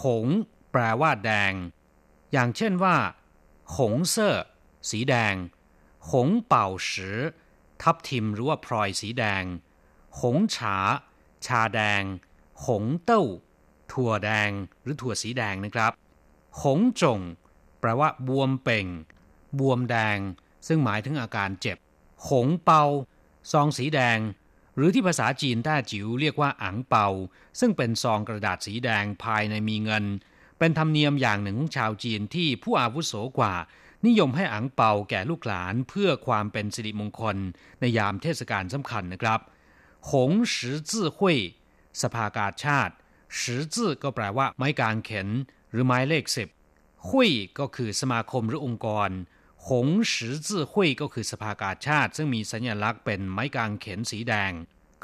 [0.00, 0.26] หง
[0.72, 1.52] แปลว่าแดง
[2.38, 2.96] อย่างเช่นว่า
[3.76, 4.36] หงเซ่อ
[4.90, 5.34] สีแดง
[6.10, 7.18] หงเป่าสือ
[7.82, 9.42] ทับทิมหรือว่าพลอยสีแดง
[10.20, 10.76] หงฉา
[11.46, 12.02] ชาแดง
[12.66, 13.22] หงเต้า
[13.92, 14.50] ถั่วแดง
[14.82, 15.92] หรือถั่วสีแดงนะครับ
[16.62, 17.20] หงจง
[17.80, 18.86] แปลว่าบวมเป่ง
[19.58, 20.18] บวมแดง
[20.66, 21.78] ซึ่งหมายถึงอาการเจ็บ
[22.28, 22.82] หงเปา
[23.52, 24.18] ซองสีแดง
[24.76, 27.06] หรือที่ภาษาจีนแต้จิ๋วเรียกว่าอังเปา
[27.60, 30.04] ซึ่งเป็นซองกระดาษสีแดงภายในมีเงิน
[30.58, 33.54] เป็นธรรมเนียมอย่างหนึ่งของชาวจีนที่ผู้อาวุโสกว่า
[34.06, 37.36] นิยมให้อังเปาแก่ลูกหลานเพื่อความเป็นสิริมงคล
[37.80, 39.40] ในยามเทศกาลสำคัญนะครับ
[40.10, 41.38] หงสือจื่อหุย
[42.02, 42.94] สภากาชาติ
[43.40, 45.28] สือจื่อก็แปลว่าไม้กางเขน
[45.70, 46.48] หรือไม้เลขสิบ
[47.08, 49.10] หุยก็คือสมาคมหรือองค์กร
[49.68, 54.52] หงสือจื่อหุยก็คือสภากาชาติ ซึ่งมีสัญลักษณ์เป็นไม้กางเขนสีแดง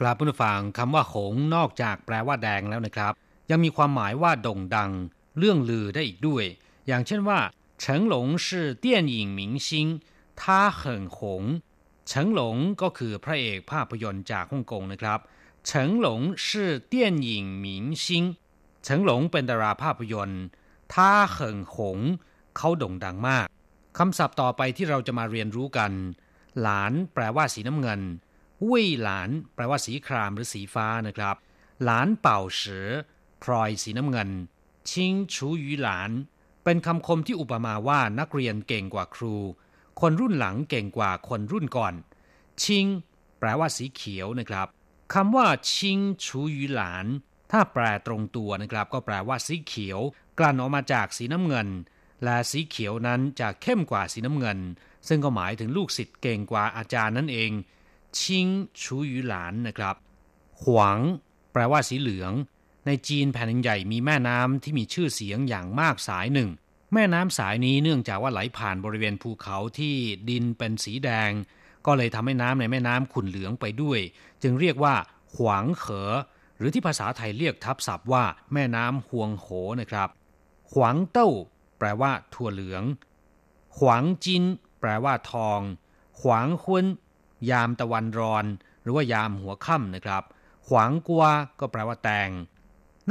[0.00, 3.12] กราบผู้ฟังคำว่าหงนอกจากแปลว่าแดงแล้วนะครับ
[3.50, 4.90] ยังมีความหมายว่าด่งดัง
[5.38, 6.44] เรื่องลือได้อีกด้วย
[6.86, 7.40] อย่างเช่นว่า
[7.80, 10.96] เฉิงหลงชื่อเตี้าเหิ
[12.08, 15.20] เฉิงหลงก็คือพระเอกภาพยนตร์จากฮ่องกงนะครับ
[15.66, 16.48] เฉิงหลง是
[16.92, 16.94] 电
[17.26, 17.28] 影
[17.64, 17.66] 明
[18.04, 18.06] 星
[18.84, 20.44] เฉิงหลงเป็นดาราภาพยนตร์
[20.92, 21.98] ท่าเหิงหง
[22.56, 23.46] เขาโด่งดังมาก
[23.98, 25.92] คำศัพท์ต่อไปที่เราจะมาเรียนรู้กัน
[26.60, 28.00] หลานแปลว่าสีน้ำเงิน
[28.70, 31.36] วิ่หลาน แปลว่าสีครามหรือสีฟ้านะครับ
[31.84, 32.88] หลานเป่าเสือ
[33.42, 34.30] พลอยสีน้ำเงิน
[34.90, 36.10] ชิงชูหยูหลาน
[36.64, 39.34] เป็นคำคมที่อุปมาว่านักเรียนเก่งกว่าครู
[40.00, 41.94] คนรุ่นหลังเก่งกว่าคนรุ่นก่อน
[42.62, 42.86] ชิง
[43.38, 44.68] แปลว่าสีเขียวนะครับ
[45.14, 47.06] คำว่า ชิงชูหยูหลาน
[47.52, 50.00] ถ้าแปลตรงตัวนะครับ ก็แปลว่าสีเขียว
[50.38, 51.68] กลั่นออกมาจากสีน้ำเงิน
[52.24, 54.58] และสีเขียวนั้นจะเข้มกว่าสีน้ำเงิน
[55.08, 57.50] ซึ่งก็หมายถึงลูกศิษย์เก่งกว่าอาจารย์นั่นเอง
[58.18, 58.46] ชิง
[58.82, 59.96] ชูหยูหลานนะครับ
[60.62, 60.98] หวาง
[61.52, 62.32] แปลว่าสีเหลือง
[62.86, 66.50] ในจีนแผ่นใหญ่มีแม่น้ำที่มีชื่อเสียงอย่างมากสายหนึ่ง
[66.94, 69.94] แม่น้ำสายนี้เนื่องจากว่าไหลผ่านบริเวณภูเขาที่
[70.28, 71.30] ดินเป็นสีแดง
[71.86, 74.00] ก็เลยทำให้น้ำในแม่น้ำขุ่นเหลืองไปด้วย
[74.42, 74.94] จึงเรียกว่า
[75.36, 76.10] หวางเขอ
[76.56, 79.46] หรือที่ภาษาไทยเรียกทับศัพท์ว่าแม่น้ำหวงโห
[79.80, 80.08] นะครับ
[80.72, 81.30] หวางเต้า
[81.78, 82.82] แปลว่าถั่วเหลือง
[83.78, 84.44] หวางจิน
[84.80, 85.60] แปลว่าทอง
[86.20, 86.86] หวางฮุน
[87.50, 88.44] ยามตะวันรอน
[88.82, 90.22] หรือว่ายามหัวค่ำนะครับ
[90.68, 91.24] ขวางกัว
[91.60, 92.30] ก็แปลว่าแตง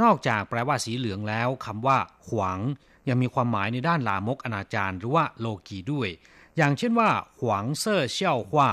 [0.00, 2.60] นอกจากแปลว่าสีเหลืองแล้วคำว่า ขวาง
[3.08, 6.08] ยังมีความหมายในด้านลามกอนาจารหรือว่าโลกีด้วย
[6.56, 8.68] อย่างเช่นว่า ขวางเซ่อเชี่ยวฮว่า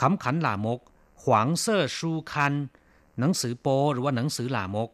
[0.00, 0.80] คำขันลามก
[1.22, 2.54] ขวางเซ่อชูคัน
[3.18, 4.90] หนังสือโปหรือว่าหนังสือลามก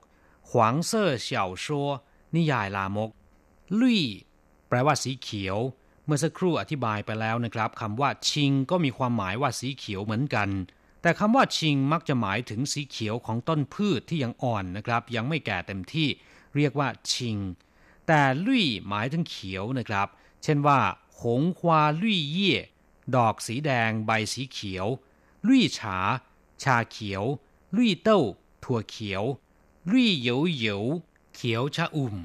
[0.50, 1.88] ขวางเซ่อเสี่ยวชัว
[2.34, 3.10] นิยายลามก
[3.80, 4.02] ลุย
[4.68, 5.58] แปลว่าสีเขียว
[6.04, 10.48] เมื่อสักครู่อธิบายไปแล้วนะครับคำว่า ชิง ก็มีความหมายว่าสีเขียวเหมือนกัน
[11.02, 16.08] แต่คำว่าชิงมักจะหมายถึงสีเขียวของต้นพืชที่ยังอ่อนนะครับ ยังไม่แก่เต็มที่
[16.56, 17.36] เรียกว่าชิง
[18.06, 20.08] แต่ลุยหมายถึงเขียวนะครับ
[20.42, 20.80] เช่นว่า
[21.20, 22.54] หงฮวาลุยเย่
[23.16, 24.86] ดอกสีแดง ใบสีเขียว
[25.46, 25.98] ลุยฉา
[26.62, 27.24] ชาเขียว
[27.76, 28.20] ลุยเต้า
[28.64, 29.24] ถั่วเขียว
[29.90, 30.82] ลุยเหยวเหยว
[31.34, 32.16] เขียวชะอุ่ม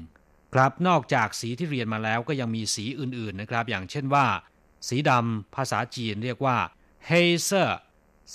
[0.54, 4.26] ครับนอกจากสีที่เรียนมาแล้วก็ยังมีสีอื่นๆนะครับ อย่างเช่นว่า
[4.88, 6.56] สีดำภาษาจีนเรียกว่า
[7.06, 7.78] 黑色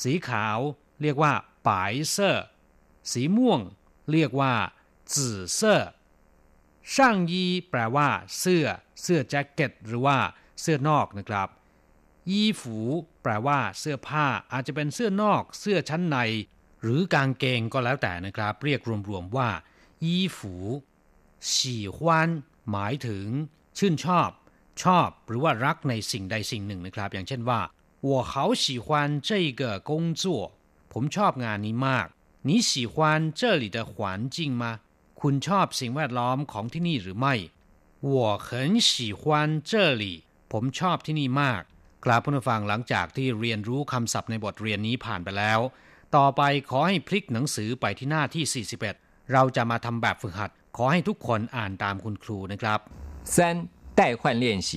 [0.02, 0.58] สีขาว
[1.02, 1.34] เรียกว่า
[1.68, 2.46] 白色
[3.12, 3.60] สีม่วง
[4.12, 4.54] เรียกว่า
[5.14, 8.08] 紫色 上衣 แปลว่า
[8.40, 8.66] เสื้อ
[9.02, 10.18] เสื้อแจ็คเก็ต หรือว่า
[10.62, 11.48] เสื้อนอกนะครับ
[12.32, 12.78] 衣服
[13.24, 16.18] แปลว่า เสื้อผ้าอาจจะเป็นเสื้อนอก เสื้อชั้นใน
[16.82, 19.50] หรือกางเกงก็แล้วแต่นะครับ เรียกรวมๆว่า
[20.06, 22.30] 衣服 喜欢
[22.72, 23.26] หมายถึง
[23.78, 24.30] ชื่นชอบ
[24.84, 27.60] ชอบ หรือว่ารักในสิ่งใดสิ่งหนึ่งนะครับ อย่างเช่นว่า
[28.09, 28.87] 我好喜欢
[29.29, 30.25] 这个工作
[30.93, 32.07] ผมชอบงานนี้มาก
[32.49, 32.95] 你喜欢
[33.41, 33.95] 这里的环
[34.37, 34.65] 境吗
[35.21, 37.35] คุณชอบสิ่งแวดล้อมของที่นี่หรือไม่
[38.09, 38.15] 我
[38.47, 38.49] 很
[38.89, 39.23] 喜欢
[39.71, 40.05] 这里
[40.53, 41.63] ผมชอบที่นี่มาก
[42.05, 45.61] กราบผู้ฟังหลังจากที่เรียนรู้คำศัพท์ในบทเรียนนี้ผ่านไปแล้ว
[46.17, 52.81] ต่อไปขอให้พลิกหนังสือไปที่หน้าที่ 41 เราจะมาทำแบบฝึกหัดขอให้ทุกคนอ่านตามคุณครูนะครับ
[53.35, 53.37] 三
[53.99, 54.71] 代换练习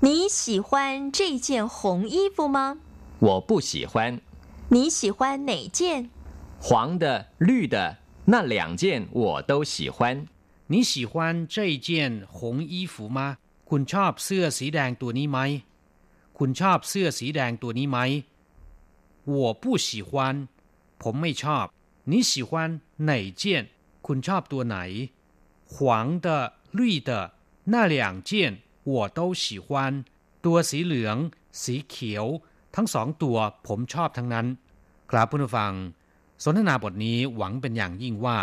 [0.00, 2.78] 你喜欢这件红衣服吗？
[3.18, 4.20] 我不喜欢
[4.68, 6.08] 你喜欢哪件？
[6.60, 10.26] 黄的绿的那两件我都喜欢
[10.68, 13.38] 你喜欢这件红衣服吗
[13.70, 15.38] คุณชอบเสื้อสีแดงตัวนี้ไหม
[16.38, 17.98] คุณชอบเสื้อสีแดงตัวนี้ไหม
[19.24, 20.10] 我不喜欢
[21.02, 21.66] ผมไม่ชอบ
[22.10, 23.44] 你喜欢哪件
[24.06, 24.78] คุณชอบตัวไหน
[25.72, 26.28] 黄的
[26.78, 27.10] 绿的
[27.72, 28.32] 那两件
[28.92, 29.68] 我都喜欢
[30.44, 31.16] ตัวสีเหลือง
[31.62, 32.26] สีเขียว
[32.76, 34.46] ทั้งสองตัวผมชอบทั้งนั้น
[35.10, 35.72] ครับผู้ฟัง
[36.44, 38.38] สนทนาบทนี้หวังเป็นอย่างยิ่งว่า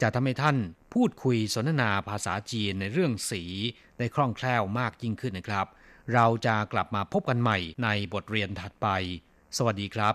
[0.00, 0.56] จะทำให้ท่าน
[0.94, 3.42] พูดคุยสนทนาภาษาจีนในเรื่องสี
[3.98, 5.66] ได้คล่องแคล่วมากยิ่งขึ้นนะครับ
[6.14, 8.88] เราจะกลับมาพบกันใหม่ในบทเรียนถัดไป
[9.56, 10.14] สวัสดีครับ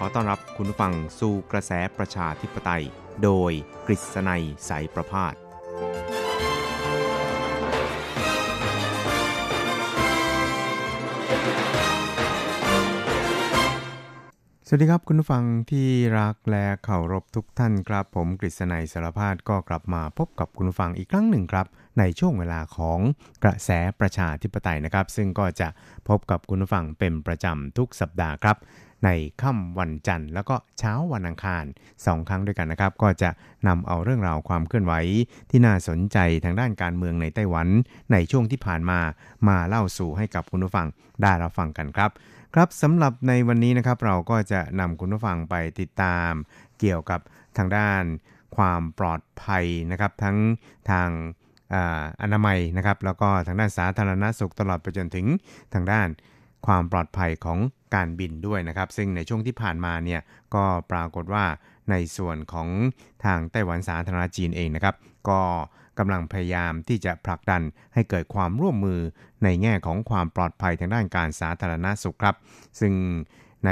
[0.00, 2.84] ขอต้อนรับคุณผู้ฟังสู่กระแสประชาธิปไตย
[3.22, 3.52] โดย
[3.86, 5.34] กฤษณัยสายประพาส
[14.66, 21.66] สวัสดีครับคุณผู้ฟังที่รักและเคารพทุกท่านครับ ผมกฤษณัยสารพาดก็กลับมาพบกับคุณผู้ฟังอีกครั้งหนึ่งครับ
[21.98, 23.00] ในช่วงเวลาของ
[23.44, 25.68] กระแสประชาธิปไตยนะครับ ซึ่งก็จะ
[26.08, 28.58] พบกับคุณผู้ฟังเป็นประจำทุกสัปดาห์ครับ
[29.04, 29.08] ใน
[29.42, 31.64] ค่ำวันจันทร์แล้วก็เช้าวันอังคาร
[32.06, 33.30] สองครั้งด้วยกันนะครับ ก็จะ
[33.68, 34.94] นำเอาเรื่องราวความเคลื่อนไหว
[35.50, 37.68] ที่น่าสนใจทางด้านการเมืองในไต้หวัน
[38.12, 39.00] ในช่วงที่ผ่านมา
[39.48, 40.86] มาเล่าสู่ให้กับคุณผู้ฟัง
[41.22, 42.10] ได้รับฟังกันครับ
[42.54, 46.30] ครับสำหรับในวันนี้นะครับเราก็จะนำคุณผู้ฟังไปติดตาม
[46.80, 47.20] เกี่ยวกับ
[47.56, 48.02] ทางด้าน
[48.56, 50.36] ความปลอดภัยนะครับ ทั้ง
[50.90, 51.08] ทาง
[52.22, 55.26] อนามัยนะครับ แล้วก็ทางด้านสาธารณสุขตลอดไปจนถึง
[55.74, 56.08] ทางด้าน
[56.66, 57.58] ความปลอดภัยของ
[57.94, 60.20] การบินด้วยนะครับ ซึ่งในช่วงที่ผ่านมาเนี่ย
[60.54, 61.44] ก็ปรากฏว่า
[61.90, 62.68] ในส่วนของ
[63.24, 64.94] ทางไต้หวันสาธารณจีนเองนะครับ
[65.28, 65.40] ก็
[65.98, 67.62] กำลังพยายามที่จะผลักดัน
[67.94, 69.00] ให้เกิดความร่วมมือ
[69.44, 72.36] ในแง่ของความปลอดภัยทางด้านการสาธารณสุขครับ
[72.80, 72.92] ซึ่ง
[73.66, 73.70] ใน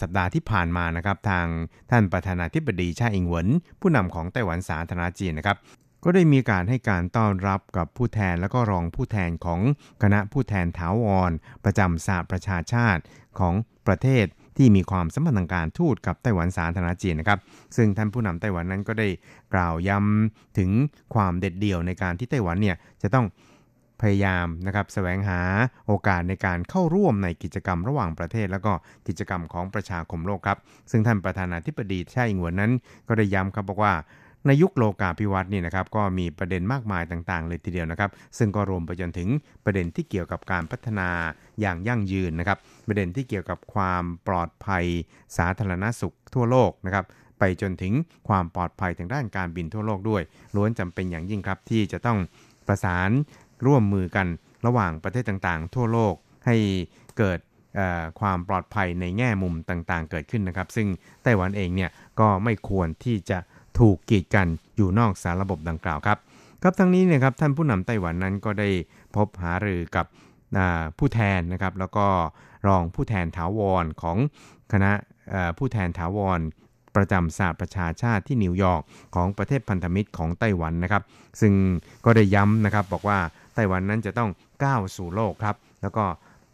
[0.00, 1.46] สัปดาห์ที่ผ่านมานะครับ ทาง
[1.90, 3.48] ท่านประธานาธิบดีชาอิงเหวิน
[3.80, 5.56] ผู้นำของไต้หวันสาธารณจีนนะครับ
[6.04, 9.60] ก็ได้มีการให้การต้อนรับกับผู้แทนและก็รองผู้แทนของ
[10.02, 11.32] คณะผู้แทนถาวร
[11.64, 13.02] ประจำสหประชาชาติ
[13.38, 13.54] ของ
[13.86, 17.40] ประเทศที่มีความสัมพันธ์ทางการทูตกับไต้หวันสาธารณจีนนะครับ
[17.76, 19.08] ซึ่งท่านผู้นำไต้หวันนั้นก็ได้
[19.54, 20.70] กล่าวย้ำถึง
[21.14, 23.26] ความเด็ดเดี่ยวในการที่ไต้หวันเนี่ยจะต้อง
[24.00, 25.40] พยายามนะครับแสวงหา
[25.86, 28.72] โอกาสในการเข้าร่วมในกิจกรรมระหว่างประเทศ แล้วก็
[29.08, 30.58] กิจกรรมของประชาคมโลกครับ
[30.90, 32.72] ซึ่งท่านประธานาธิบดีชาอิงหวนนั้น
[33.08, 33.94] ก็ได้ย้ำครับบอกว่า
[34.46, 39.28] ในยุคโลกาภิวัตน์นี่นะครับก็มีประเด็นมากมายต่างๆ เลยทีเดียวนะครับ ซึ่งก็รวมไปจนถึง
[39.64, 41.08] ประเด็นที่เกี่ยวกับการพัฒนา
[41.60, 44.84] อย่างยั่งยืนนะครับ ประเด็นที่เกี่ยวกับความปลอดภัย
[45.36, 47.04] สาธารณสุขทั่วโลกนะครับ
[47.38, 47.92] ไปจนถึง
[48.28, 50.22] ความปลอดภัยทางด้านการบินทั่วโลกด้วย
[50.56, 52.18] ล้วนจำเป็นอย่างยิ่งครับที่จะต้อง
[52.66, 53.10] ประสาน
[53.66, 54.26] ร่วมมือกัน
[54.66, 56.14] ระหว่างประเทศต่างๆ ทั่วโลก
[56.46, 56.56] ให้
[57.18, 57.38] เกิด
[58.20, 60.88] ความปลอดภัยในแง่มุมต่างๆ เกิดขึ้นนะครับ ซึ่ง
[61.22, 63.38] ไต้หวันเองเนี่ยก็ไม่ควรที่จะ
[63.78, 66.18] ถูกกีดกันอยู่นอกสารระบบดังกล่าวครับ
[66.62, 68.68] ครับทั้งนี้นะครับท่านผู้นำไต้หวันนั้นก็ได้
[69.16, 70.06] พบหารือกับ
[70.98, 72.06] ผู้แทนนะครับแล้วก็
[72.68, 74.16] รองผู้แทนถาวรของ
[74.72, 74.90] คณะ
[75.58, 76.40] ผู้แทนถาวร
[76.96, 78.82] ประจำสหประชาชาติที่นิวยอร์ก
[79.14, 81.02] ของประเทศพันธมิตรของไต้หวันนะครับ
[81.40, 81.52] ซึ่ง
[82.04, 83.18] ก็ได้ย้ำนะครับบอกว่า
[83.54, 84.30] ไต้หวันนั้นจะต้อง
[84.64, 86.04] ก้าวสู่โลกครับ แล้วก็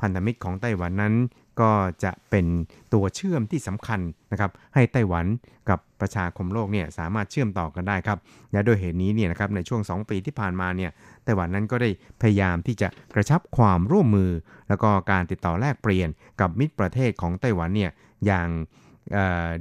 [0.01, 1.15] พันธมิตรของไต้หวันนั้น
[1.61, 1.71] ก็
[2.05, 2.47] จะเป็น
[2.95, 4.01] ตัวเชื่อมที่สำคัญ
[4.33, 5.27] นะครับให้ไต้หวัน
[5.69, 8.19] กับประชาคมโลกเนี่ยสามารถเชื่อมต่อกันได้ครับ
[8.53, 10.91] และโดยเหตุนี้เนี่ยนะครับในช่วง 2 ปีที่ผ่านมาเนี่ย
[11.25, 11.91] ไต้หวันนั้นก็ได้
[12.23, 14.31] พยายามที่จะกระชับความร่วมมือ
[14.69, 16.09] แล้วก็การติดต่อแลกเปลี่ยน
[16.41, 17.91] กับมิตรประเทศของไต้หวันเนี่ย
[18.27, 18.49] อย่าง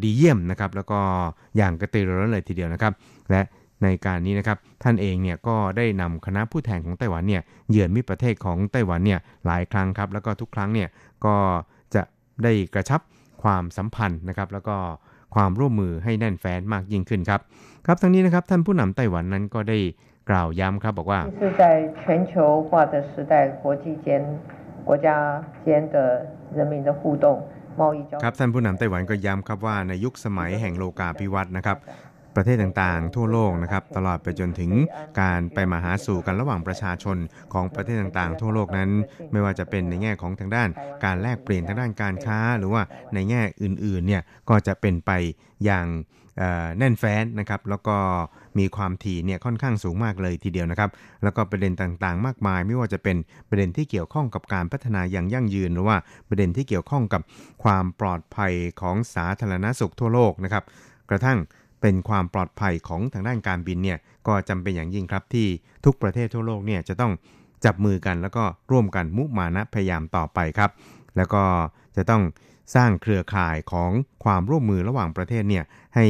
[0.03, 0.99] ดีเยี่ยมนะครับแล้วก็
[1.57, 2.93] อย่างกระตือรือร้นเลยทีเดียวนะครับ
[3.31, 3.41] และ
[3.83, 10.89] ในการนี้นะครับท่านเองเนี่ยก็ได้นำคณะผู้แทนของไต้หวันเนี่ยเยือนมิตรประเทศของไต้หวันเนี่ยหลายครั้งครับแล้วก็ทุกครั้งเนี่ย
[11.25, 11.35] ก็
[12.44, 13.00] ได้กระชับ
[13.42, 14.76] ความสัมพันธ์นะครับ แล้วก็
[15.34, 17.40] ความร่วมมือให้แน่นแฟ้นมากยิ่งขึ้นครับ
[17.86, 19.78] ครับทั้งนี้นะครับท่านผู้นำไต้หวันนั้นก็ได้
[20.30, 21.64] กล่าวย้ำครับบอกว่า是在
[22.02, 22.32] 全球
[22.68, 23.32] 化的时代
[23.62, 24.06] 国际间
[24.88, 25.08] 国家
[25.64, 25.96] 间的
[26.56, 27.26] 人民的互动
[28.24, 31.76] ครับท่านผู้นำไต้หวันก็ย้ำครับว่าในยุคสมัยแห่งโลกาภิวัตน์นะครับ
[32.35, 34.71] ประเทศต่างๆ ทั่วโลกนะครับตลอดไปจนถึง
[35.21, 37.17] การไปมาหาสู่กันระหว่างประชาชน
[37.53, 38.89] ของประเทศต่างๆ ทั่วโลกนั้น
[39.31, 40.69] ไม่ว่าจะเป็นในแง่ของทางด้าน
[41.05, 42.81] การแลกเปลี่ยนทางด้านการค้า หรือว่า
[43.13, 45.11] ในแง่อื่นๆเนี่ยก็จะเป็นไป
[45.65, 45.87] อย่าง
[46.77, 47.97] แน่นแฟ้นนะครับแล้วก็
[48.59, 50.89] มีความถี่เนี่ยค่อนข้างสูงมากเลยทีเดียวนะครับ
[51.23, 53.17] แล้วก็ประเด็นต่างๆ มากมาย ไม่ว่าจะเป็น
[53.49, 57.21] ประเด็นที่เกี่ยวข้องกับการพัฒนาอย่างยั่งยืน หรือว่าประเด็นที่เกี่ยวข้องกับ
[57.63, 60.63] ความปลอดภัยของสาธารณสุขทั่วโลกนะครับ
[61.09, 61.37] กระทั่ง
[61.83, 65.47] เป็นความปลอดภัยของทางด้านการบินเนี่ยก็จำเป็นอย่างยิ่งครับที่
[65.85, 67.13] ทุกประเทศทั่วโลกเนี่ยจะต้อง
[67.65, 70.71] จับมือกันแล้วก็ร่วมกันมุมานะพยายามต่อไปครับ
[71.17, 71.43] แล้วก็
[71.95, 72.23] จะต้อง
[72.75, 73.91] สร้างเครือข่ายของ
[74.23, 75.63] ความร่วมมือระหว่างประเทศเนี่ย
[75.95, 76.05] ให้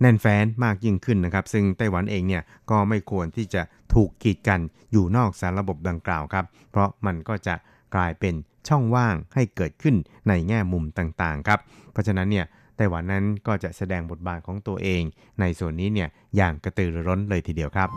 [0.00, 3.62] แน่นแฟ้นมากยิ่งขึ้นนะครับ ซึ่งไต้หวันเองเนี่ยก็ไม่ควรที่จะ
[3.94, 4.60] ถูกกีดกัน
[4.92, 7.54] อยู่นอกสารระบบดังกล่าวครับ เพราะมันก็จะ
[7.94, 8.34] กลายเป็น
[8.68, 9.94] ช่องว่างให้เกิดขึ้น
[10.28, 11.60] ในแง่มุมต่างๆครับ
[11.92, 12.46] เพราะฉะนั้นเนี่ย
[12.76, 15.02] ไต้หวันนั้นก็จะแสดงบทบาทของตัวเอง
[15.40, 17.90] ในส่วนนี้เนี่ยอย่างกระตือรือร้นเลยทีเดียวครับ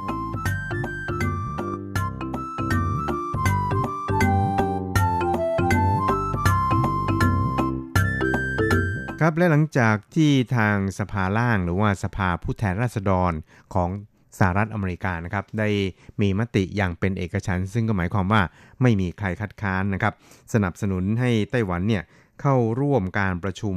[9.24, 13.32] ครับและหลังจากที่ทางสภาล่างหรือว่าสภาผู้แทนราษฎร
[13.74, 13.90] ของ
[14.40, 15.70] สหรัฐอเมริกานะครับได้
[16.22, 18.42] มีมติอย่างเป็นเอกฉันซึ่งก็หมายความว่า
[18.82, 20.14] ไม่มีใครคัดค้านนะครับ
[20.54, 22.04] สนับสนุนให้ไต้หวันเนี่ย
[22.42, 23.76] เข้าร่วมการประชุม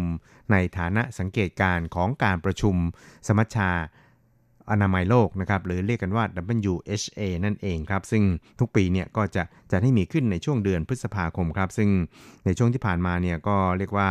[0.53, 2.75] ในฐานะสังเกตการของการประชุม
[3.27, 3.71] สมัชชา
[4.71, 6.25] อนามัยโลกนะครับหรือเรียกกันว่า
[6.71, 8.23] WHA นั่นเองครับซึ่ง
[8.61, 11.89] ทุกปีเนี่ยก็จะจะให้มีขึ้นในช่วงเดือนพฤษภาคมครับ ซึ่ง
[12.45, 14.11] ในช่วงที่ผ่านมาเนี่ยก็เรียกว่า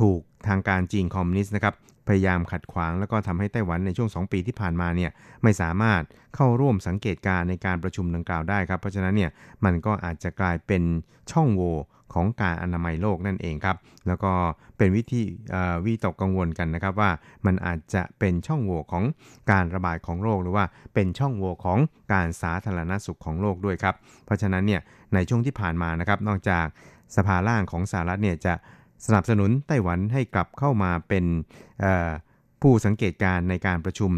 [0.00, 1.74] ถูกทางการจีนคอมมิวนิสต์นะครับ
[2.08, 5.10] พยายามขัดขวางแล้วก็ทำให้ไต้หวันในช่วง 2 ปีที่ผ่านมาเนี่ย
[5.42, 6.02] ไม่สามารถ
[6.34, 9.30] เข้าร่วมสังเกตการในการประชุมดังกล่าวได้ครับ เพราะฉะนั้นเนี่ย
[9.64, 10.82] มันก็อาจจะกลายเป็น
[11.32, 11.76] ช่องโหว่
[12.16, 14.32] ของการอนามัยโลกนั่นเองครับ แล้วก็
[14.78, 15.22] เป็นวิธี
[15.84, 17.10] วิตกกังวลกันนะครับว่า
[17.46, 19.04] มันอาจจะเป็นช่องโหว่ของ
[19.50, 20.64] การระบาดของโรคหรือว่า
[20.94, 21.78] เป็นช่องโหว่ของ
[22.12, 23.94] การสาธารณสุขของโลกด้วยครับ
[24.24, 24.80] เพราะฉะนั้นเนี่ย
[25.14, 26.66] ในช่วงที่ผ่านมานะครับ นอกจาก
[27.16, 28.54] สภาล่างของสหรัฐเนี่ยจะ
[29.06, 31.24] สนับสนุนไต้หวันให้กลับเข้ามาเป็น
[32.62, 34.10] ผู้สังเกตการในการประชุม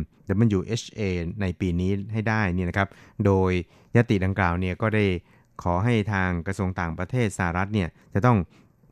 [0.57, 1.01] WHA
[1.43, 2.89] ในปีนี้ให้ได้นี่นะครับ
[3.27, 3.51] โดย
[3.97, 5.05] ยติดังกล่าวเนี่ยก็ได้
[5.63, 8.39] ขอให้ทางกระทรวงต่างประเทศสหรัฐเนี่ยจะต้อง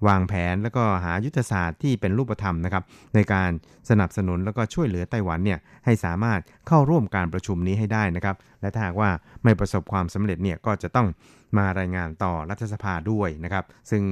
[0.09, 3.51] วางแผนแล้วก็หายุทธศาสตร์ที่เป็นรูปธรรมนะครับในการ
[3.91, 9.11] สนับสนุนแล้วก็ช่วยเหลือไต้หวันเนี่ยให้สามารถเข้าร่วมการประชุมนี้ให้ได้นะครับและถ้าหากว่า
[9.45, 11.09] ไม่ประสบความสำเร็จเนี่ยก็จะต้อง
[11.59, 14.03] มารายงานต่อรัฐสภาด้วยนะครับซึ่ง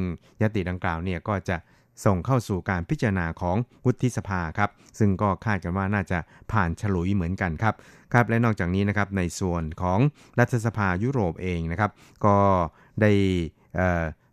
[0.43, 1.57] ยติดังกล่าวเนี่ยก็จะ
[2.05, 6.19] ส่งเข้าสู่การพิจารณาของวุฒิสภาครับ ซึ่งก็คาดกันว่าน่าจะ
[6.53, 7.75] ผ่านฉลุยเหมือนกันครับ
[8.13, 9.99] ครับและนอกจากนี้นะครับในส่วนของ
[10.39, 11.91] รัฐสภายุโรปเองนะครับ
[12.27, 12.37] ก็
[13.03, 13.13] ได้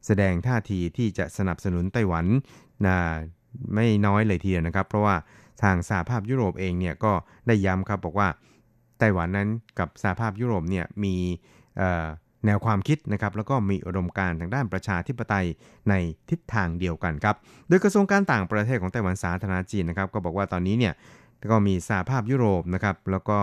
[0.05, 2.25] แสดงท่าทีที่จะสนับสนุนไต้หวัน
[2.85, 2.97] นะ
[3.75, 5.15] ไม่น้อยเลยทีเดียวนะครับ เพราะว่า
[5.63, 7.11] ทางสหภาพยุโรปเองเนี่ยก็
[7.47, 8.27] ได้ย้ำครับบอกว่า
[8.99, 9.49] ไต้หวันนั้น
[9.79, 11.15] กับสหภาพยุโรปเนี่ยมี
[12.45, 15.45] แนวความคิดนะครับแล้วก็มีอุดมการณ์ทางด้านประชาธิปไตย
[15.89, 15.93] ใน
[16.29, 17.35] ทิศทางเดียวกันครับ
[17.67, 20.93] โดยกระทรวงการต่างประเทศของไต้หวันสาธารณจีนนะครับก็บอกว่าตอนนี้เนี่ย
[21.51, 23.39] ก็มีสหภาพยุโรปนะครับแล้วก็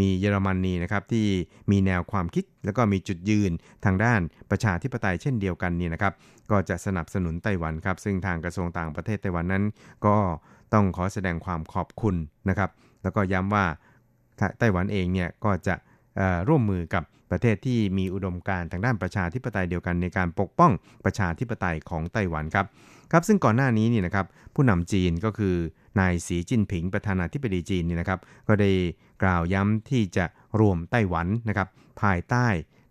[0.00, 1.26] มีเยอรมนนีนะครับที่
[1.70, 3.50] มีแนวความคิด แล้วก็มีจุดยืน
[3.84, 4.20] ทางด้าน
[4.50, 6.12] ประชาธิปไตยเช่นเดียวกันนี่นะครับ
[6.50, 9.64] ก็จะสนับสนุนไต้หวันครับซึ่งทางกระทรวงต่างประเทศไต้หวันนั้น
[10.06, 10.16] ก็
[10.72, 12.16] ต้องขอแสดงความขอบคุณ
[12.48, 12.70] นะครับ
[13.02, 13.64] แล้วก็ย้ำว่า
[14.58, 15.74] ไต้หวันเองเนี่ยก็จะ
[16.48, 20.72] ร่วมมือกับ ประเทศที่มีอุดมการทางด้านประชาธิปไตยเดียวกันในการปกป้อง
[21.04, 22.66] ประชาธิปไตยของไต้หวันครับ
[23.12, 25.54] ครับซึ่งก่อนหน้านี้นี่นะครับผู้นำจีนก็คือ
[26.00, 28.70] นายสีจิ้นผิงประธานาธิบดีจีนนี่นะครับ ก็ได้
[29.22, 30.24] กล่าวย้ำที่จะ
[30.60, 31.68] รวมไต้หวันนะครับ
[32.02, 32.46] ภายใต้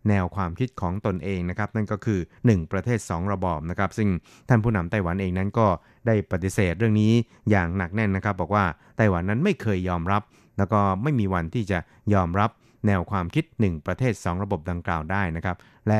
[0.09, 4.09] แนวความคิดของตนเองนะครับ นั่นก็คือ 1 ประเทศ 2 ระบอบนะครับ ซึ่ง
[4.49, 5.67] ท่านผู้นำไต้หวันเองนั้นก็
[6.07, 7.13] ได้ปฏิเสธเรื่องนี้
[7.49, 8.65] อย่างหนักแน่นนะครับ บอกว่า
[8.97, 10.21] ไต้หวันนั้นไม่เคยยอมรับ
[10.57, 11.79] แล้วก็ไม่มีวันที่จะ
[12.13, 12.49] ยอมรับ
[12.87, 15.57] แนวความคิด 1 ประเทศ 2 ระบบดังกล่าวได้นะครับ
[15.87, 15.99] และ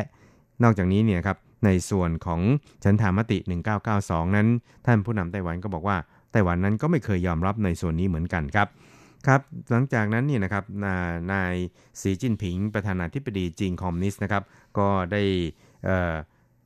[0.63, 2.41] นอกจากนี้เนี่ยครับในส่วนของ
[2.83, 3.37] ฉันธามติ
[3.87, 4.47] 1992 นั้น
[4.85, 5.97] ท่านผู้นำไต้หวันก็บอกว่า
[6.31, 8.67] ไต้หวันนั้นก็ไม่เคยยอมรับในส่วนนี้เหมือนกันครับ
[9.27, 10.63] ครับหลังจากนั้นนี่นะครับ
[11.33, 11.55] นาย
[12.01, 14.43] สีจิ้นผิงประธานาธิบดีจีนคอมมิวนิสต์นะครับ
[14.77, 15.23] ก็ได้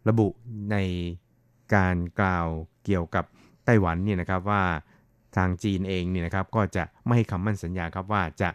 [0.09, 0.28] ระบุ
[0.72, 0.78] ใน
[1.76, 2.47] การกล่าว
[2.86, 3.26] เกี่ยวกับ
[3.66, 4.64] ไต้หวันเนี่ยนะครับว่า
[5.38, 8.49] ทางจีนเองเนี่ยนะครับก็จะไม่ให้คำมั่นสัญญาครับว่าจะ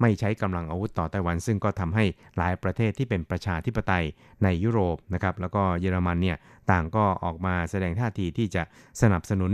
[0.00, 2.04] ไม่ใช้กำลังอาวุธต่อไต้หวัน ซึ่งก็ทำให้
[2.36, 4.04] หลายประเทศที่เป็นประชาธิปไตย
[4.44, 6.36] ในยุโรปนะครับแล้วก็เยอรมันเนี่ย
[6.70, 8.62] ต่างก็ออกมาแสดงท่าทีที่จะ
[9.02, 9.52] สนับสนุน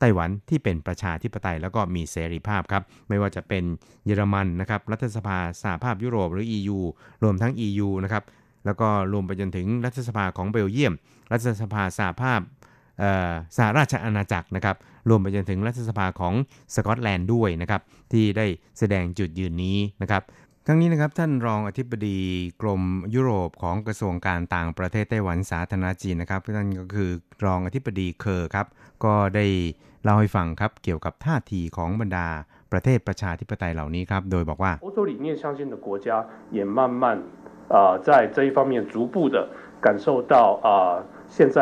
[0.00, 3.64] ไต้หวันที่เป็นประชาธิปไตยแล้วก็มีเสรีภาพครับ ไม่ว่าจะเป็น
[4.06, 6.78] เยอรมันนะครับรัฐสภาสหภาพยุโรปหรือ EU
[7.22, 8.24] รวมทั้ง EU นะครับ
[8.66, 10.94] แล้วก็รวมไปจนถึงรัฐสภาของเบลเยียม
[11.32, 12.40] รัฐสภาสหภาพ
[13.57, 14.75] สหราชอาณาจักรนะครับ
[15.09, 16.33] รวมไปจนถึงรัฐสภาของ
[16.75, 17.81] สกอตแลนด์ด้วยนะครับ
[18.11, 18.45] ที่ได้
[18.79, 20.21] แสดงจุดยืนนี้นะครับ
[20.67, 22.19] ทั้งนี้นะครับท่านรองอธิบดี
[22.61, 22.81] กรม
[23.15, 27.11] ยุโรปของกระทรวงการต่างประเทศไต้หวันสาธารณจีนนะครับท่านก็คือ
[27.45, 28.67] รองอธิบดีเคอร์ครับ
[29.05, 29.45] ก็ได้
[30.03, 32.27] เล่าให้ฟังครับเกี่ยวกับท่าทีของบรรดา
[32.71, 36.07] ประเทศประชาธิปไตยเหล่านี้ครับ โดยบอกว่า欧洲理念相信的国家
[36.57, 37.03] 也慢慢
[37.75, 39.37] 啊、呃、在这一方面逐步的
[39.85, 40.35] 感受到
[40.67, 41.57] 啊、呃、现在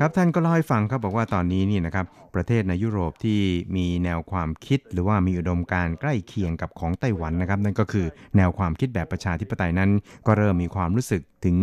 [0.00, 3.40] ครับท่านก็เล่าให้ฟังครับบอกว่าตอนนี้นี่นะครับประเทศในยุโรปที่
[3.76, 8.06] มีแนวความคิด หรือว่ามีอุดมการณ์ใกล้เคียงกับของไต้หวันนะครับ นั่นก็คือ
[8.36, 9.90] แนวความคิดแบบประชาธิปไตยนั้น
[10.26, 11.56] ก็เริ่มมีความรู้สึกถึง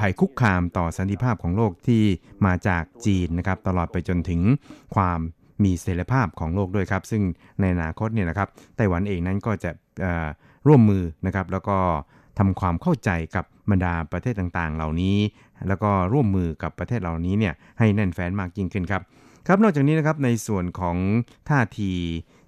[0.00, 2.02] ภัยคุกคามต่อสันติภาพของโลกที่
[2.46, 4.40] มาจากจีนนะครับตลอดไปจนถึง
[4.94, 5.20] ความ
[5.64, 7.22] มีเสรีภาพของโลกด้วยครับ ซึ่ง
[7.60, 9.70] ในอนาคตเนี่ยนะครับไต้หวันเองนั้นก็จะ
[10.68, 11.78] ร่วมมือนะครับแล้วก็
[12.38, 15.16] ทำความเข้าใจกับบรรดาประเทศต่างๆ เหล่านี้
[15.68, 19.02] แล้วก็ร่วมมือกับประเทศเหล่านี้เนี่ยให้แน่นแฟ้นมากยิ่งขึ้นครับ
[19.46, 20.96] ครับนอกจากนี้นะครับในส่วนของ
[21.48, 21.92] ท่าที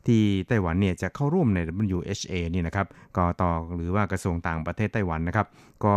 [0.07, 1.59] ที่ไต้หวันเนี่ยจะเข้าร่วมใน
[1.97, 3.43] WHA นี่นะครับกต
[3.77, 5.47] หรือว่ากระทรวงต่างประเทศไต้หวันนะครับ
[5.85, 5.97] ก็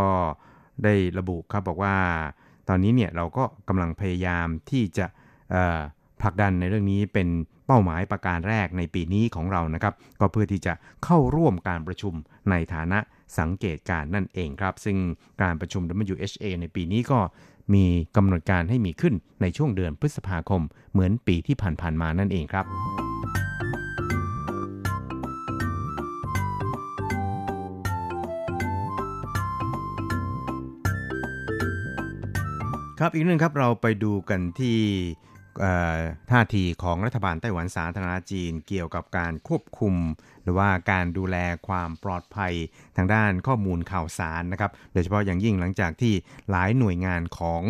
[0.83, 1.95] ได้ระบุครับบอกว่า
[2.69, 5.05] ตอนนี้เนี่ยเราก็กำลังพยายามที่จะ
[6.21, 7.27] ผลักดันในเรื่องนี้เป็น
[7.67, 10.73] เป้าหมายประการแรกในปีนี้ของเรานะครับ ก็เพื่อที่จะ
[11.05, 12.13] เข้าร่วมการประชุม
[12.49, 12.99] ในฐานะ
[13.37, 14.97] สังเกตการนั่นเองครับ ซึ่ง
[15.41, 15.81] การประชุม
[16.13, 17.19] WHA ในปีนี้ก็
[17.73, 20.61] มีกำหนดการให้มีขึ้นในช่วงเดือนพฤษภาคม
[20.91, 22.65] เหมือนปีที่ผ่านๆมานั่นเองครับ
[33.01, 34.77] ครับอีกหนึ่งครับเราไปดูกันที่
[36.31, 39.95] ท่าทีของรัฐบาลไต้หวันสาธารณจีน เกี่ยวกับการควบคุม
[40.43, 41.37] หรือว่าการดูแล
[41.67, 42.53] ความปลอดภัย
[42.97, 46.13] ทางด้านข้อมูลข่าวสารนะครับโดยเฉพาะอย่างยิ่งหลังจากที่
[46.49, 47.61] หลายหน่วยงานของ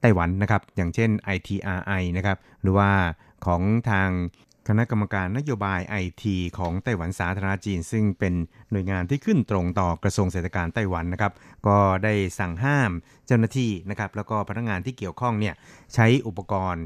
[0.00, 2.90] ไต้หวันนะครับอย่างเช่น ITRI นะครับหรือว่า
[3.46, 4.10] ของทาง
[4.68, 8.34] คณะกรรมการนโยบายไอทีของไต้หวันสาธารณจีน ซึ่งเป็น
[8.70, 11.32] หน่วยงานที่ขึ้นตรงต่อกระทรวงเศรษฐการไต้หวันนะครับ
[11.66, 12.90] ก็ได้สั่งห้าม
[13.26, 15.54] เจ้าหน้าที่นะครับ แล้วก็พนักงานที่เกี่ยวข้องเนี่ย
[15.94, 16.84] ใช้อุปกรณ์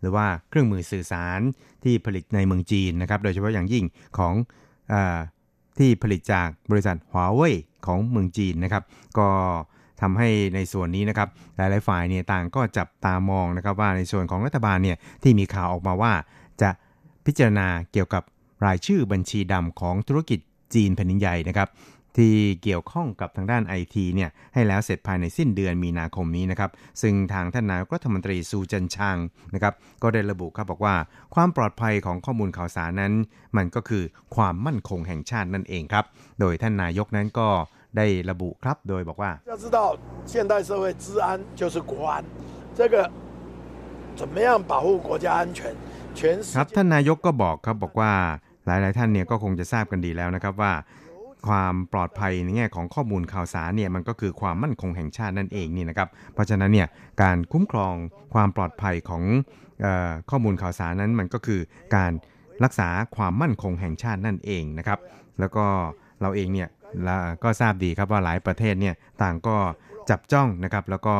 [0.00, 1.40] หรือว่าเครื่องมือสื่อสาร
[1.84, 3.84] ที่ผลิตในเมืองจีนนะครับ โดยเฉพาะอย่างยิ่ง
[4.18, 4.34] ของ
[4.92, 4.94] อ
[5.78, 7.54] ที่ผลิตจากบริษัทหัวเว่ย
[7.86, 8.82] ของเมืองจีนนะครับ
[9.18, 9.28] ก็
[10.00, 16.12] ทำให้ในส่วนนี้นะครับหลายๆฝ่ายเนี่ยต่างก็จับตามองนะครับว่าในส่วนของรัฐบาลเนี่ยที่มีข่าวออกมาว่า
[16.62, 16.70] จะ
[17.26, 18.22] พิจารณาเกี่ยวกับ
[18.66, 20.40] รายชื่อบัญชีดำของธุรกิจ
[20.74, 21.68] จีนแผ่นดินใหญ่นะครับ
[22.17, 29.17] ที่เกี่ยวข้องกับทางด้านไอทีเนี่ยให้แล้วเสร็จภายในสิ้นเดือนมีนาคมนี้นะครับ ซึ่งทางท่านนายกรัฐมนตรีซูจันชาง
[29.53, 30.95] นะครับก็ได้ระบุครับบอกว่า
[31.35, 33.13] ความปลอดภัยของข้อมูลข่าวสารนั้น
[33.57, 34.03] มันก็คือ
[34.35, 36.05] ความมั่นคงแห่งชาตินั่นเองครับ
[36.39, 37.47] โดยท่านนายกนั้นก็
[37.97, 39.79] ได้ระบุครับโดยบอกว่า要知道
[40.31, 41.27] 现代社会治安
[41.59, 42.13] 就是国安
[42.77, 42.95] 这个
[44.19, 45.59] 怎么样保护国家安全
[46.17, 46.19] 全
[46.57, 48.11] ครับท่านนายกก็บอกครับบอกว่า
[48.65, 50.71] หลายๆท่านเนี่ยก็คงจะทราบกันดีแล้วนะครับว่า
[51.46, 56.88] ความปลอดภัยในแง่ของข้อมูลข่าวสารเนี่ยมันก็คือความมั่นคงแห่งชาตินั่นเองนี่นะครับ เพราะฉะนั้นเนี่ย
[57.22, 57.94] การคุ้มครอง
[58.34, 59.22] ความปลอดภัยของ
[59.84, 61.60] ออข้อมูลข่าวสารนั้นมันก็คือ
[61.96, 62.12] การ
[62.64, 64.98] รักษาความมั่นคงแห่งชาตินั่นเองนะครับ
[65.40, 65.66] แล้วก็
[66.20, 66.68] เราเองเนี่ย
[67.42, 69.56] ก็ทราบดีครับว่าหลายประเทศเนี่ยต่างก็
[70.10, 71.16] จับจ้องนะครับ แล้วก็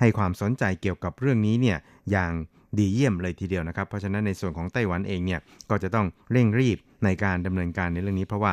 [0.00, 1.78] ให้ความสนใจเกี่ยวกับเรื่องนี้เนี่ย
[2.10, 2.32] อย่าง
[2.78, 8.52] ดีเยี่ยมเลยทีเดียวนะครับ เพราะฉะนั้นในส่วนของไต้หวันเองเนี่ยก็จะต้องเร่งรีบในการดำเนินการในเรื่องนี้ เพราะว่า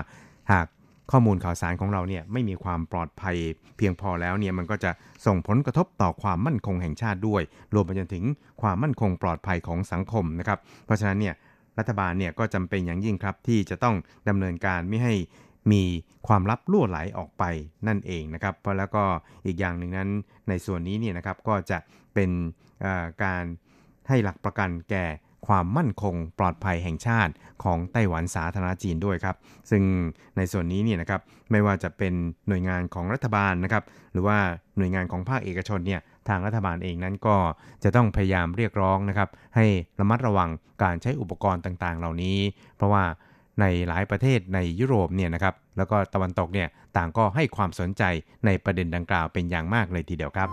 [0.51, 0.67] หาก
[1.13, 3.35] ข้อมูลข่าวสารของเราเนี่ยไม่มีความปลอดภัย
[3.77, 4.91] เพียงพอแล้วเนี่ยมันก็จะ
[5.25, 7.41] ส่งผลกระทบต่อความมั่นคงแห่งชาติด้วย
[7.73, 8.23] รวมไปจนถึง
[8.61, 11.35] ความมั่นคงปลอดภัยของสังคมนะครับ เพราะฉะนั้นเนี่ย
[11.77, 13.95] รัฐบาลเนี่ยก็จำเป็นอย่างยิ่งครับที่จะต้อง
[14.29, 15.15] ดำเนินการไม่ให้
[15.71, 15.83] มี
[16.27, 17.43] ความลับล่วไหลออกไป
[17.87, 19.03] นั่นเองนะครับเพราะแล้วก็
[19.45, 20.09] อีกอย่างหนึ่งนั้น
[20.49, 21.77] ในส่วนนี้เนี่ยนะครับก็จะ
[22.13, 22.29] เป็น
[23.23, 23.43] การ
[24.07, 25.05] ให้หลักประกันแก่
[25.47, 27.33] ความมั่นคงปลอดภัยแห่งชาติ
[27.63, 29.35] ของไต้หวันสาธารณจีนด้วยครับ
[29.71, 29.83] ซึ่ง
[30.37, 31.21] ในส่วนนี้เนี่ยนะครับ
[31.51, 32.13] ไม่ว่าจะเป็น
[32.47, 33.83] หน่วยงานของรัฐบาลนะครับ
[34.13, 34.37] หรือว่า
[34.77, 37.35] หน่วยงานของภาคเอกชนเนี่ยทางรัฐบาลเองนั้นก็
[37.83, 39.65] จะต้องพยายามเรียกร้องนะครับ ให้
[39.99, 40.49] ระมัดระวัง
[40.83, 42.37] การใช้อุปกรณ์ต่างๆ เหล่านี้
[42.77, 43.03] เพราะว่า
[43.61, 46.67] ในหลายประเทศในยุโรปเนี่ยนะครับแล้วก็ตะวันตกเนี่ย
[46.97, 48.03] ต่างก็ให้ความสนใจ
[48.45, 50.49] ในประเด็นดังกล่าวเป็นอย่างมากเลยทีเดียวครับ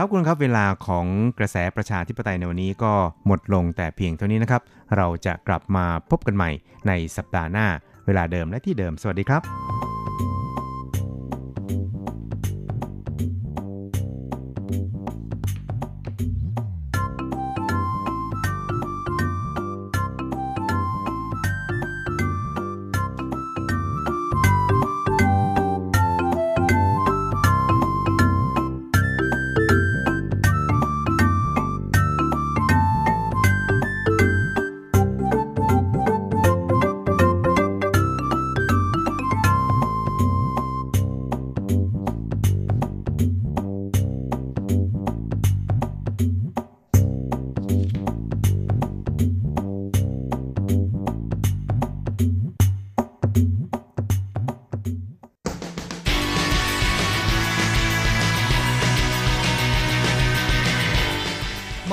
[0.00, 1.06] ครับคุณครับเวลาของ
[1.38, 2.92] กระแสประชาธิปไตยในวันนี้ก็
[3.26, 4.62] หมดลงแต่เพียงเท่านี้นะครับ
[4.96, 6.50] เราจะกลับมาพบกันใหม่
[6.88, 7.66] ในสัปดาห์หน้า
[8.06, 9.77] เวลาเดิมและที่เดิม สวัสดีครับ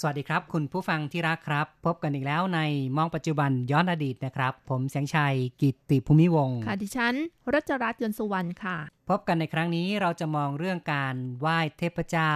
[0.00, 2.60] สวัสดีครับ คุณผู้ฟังที่รักครับ พบกันอีกแล้วใน
[2.96, 7.14] มองปัจจุบันย้อนอดีตนะครับ ผมแสงชัยกิตติภูมิวงศ์ค่ะดิฉัน
[7.52, 8.78] รจรัตน์ยนต์สุวรรณค่ะ
[9.10, 12.32] พบกันในครั้งนี้เราจะมองเรื่องการไหว้เทพเจ้า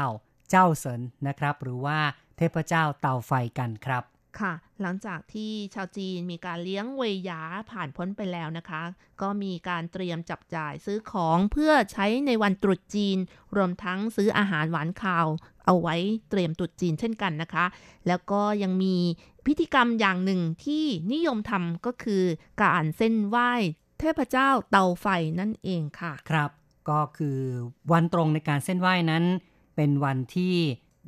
[0.51, 1.99] เจ้าเสินนะครับ หรือว่า
[2.37, 4.03] เทพเจ้าเตาไฟกันครับ
[4.41, 4.53] ค่ะ
[4.83, 8.83] หลังจากที่ชาวจีนมีการเลี้ยงเวยหยาผ่านพ้นไปแล้วนะคะ
[9.23, 13.19] ก็มีการเตรียมจับจ่ายซื้อของเพื่อใช้ในวันตรุษจีน
[13.57, 15.27] รวมทั้งซื้ออาหารหวานข้าว
[15.67, 15.97] เอาไว้
[16.31, 17.65] เตรียมตรุษจีนเช่นกันนะคะ
[18.07, 18.97] แล้วก็ยังมี
[19.47, 22.25] พิธีกรรมอย่างหนึ่งที่นิยมทำก็คือ
[22.63, 23.53] การเส้นไหว้
[23.99, 25.07] เทพเจ้าเตาไฟ
[25.41, 26.51] นั่นเองค่ะ ครับ
[26.91, 27.39] ก็คือ
[27.93, 29.25] วันตรงในการเส้นไหว้นั้น
[29.77, 30.55] เป็นวันที่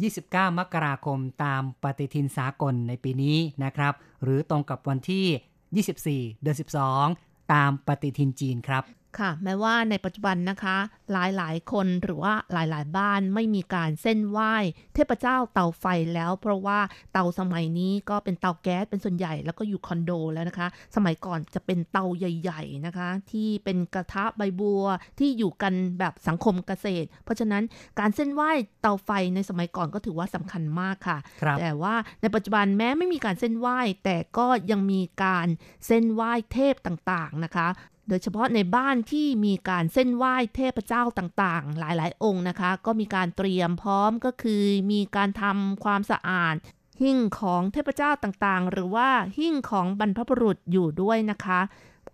[0.03, 6.57] 29 มกราคมตามปฏิทินสากลในปีนี้นะครับ หรือตรงกับวันที่ 24 เดือน
[7.03, 8.85] 12 ตามปฏิทินจีนครับ
[9.21, 10.77] ค่ะ แม้ว่าในปัจจุบันนะคะ
[11.13, 14.55] หลายๆ คนหรือว่าหลายๆ บ้านไม่มีการเส้นไหว้
[14.95, 15.85] เทพเจ้าเตาไฟ
[16.15, 16.79] แล้ว เพราะว่า
[17.13, 24.85] เตาสมัยนี้ก็เป็นเตาแก๊สเป็นส่วนใหญ่แล้วก็อยู่คอนโดแล้วนะคะ สมัยก่อนจะเป็นเตาใหญ่ ๆนะคะ ที่เป็นกระทะใบบัว
[25.19, 27.63] ที่อยู่กันแบบสังคมเกษตร เพราะฉะนั้น
[27.99, 28.51] การเส้นไหว้
[28.83, 35.49] เตาไฟในสมัยก่อนก็ถือว่าสำคัญมากค่ะครับแต่ว่าในปัจจุบันแม้ไม่มีการเส้นไหว้แต่ก็ยังมีการ
[35.87, 37.69] เส้นไหว้เทพต่างๆนะคะ
[38.09, 46.55] โดยเฉพาะในบ้านที่มีการเส้นไหว้เทพเจ้าต่างๆ หลายๆ องค์นะคะ ก็มีการเตรียมพร้อมก็คือมีการทำความสะอาด
[47.03, 51.61] หิ้งของเทพเจ้าต่างๆ หรือว่าหิ้งของบรรพบุรุษอยู่ด้วยนะคะ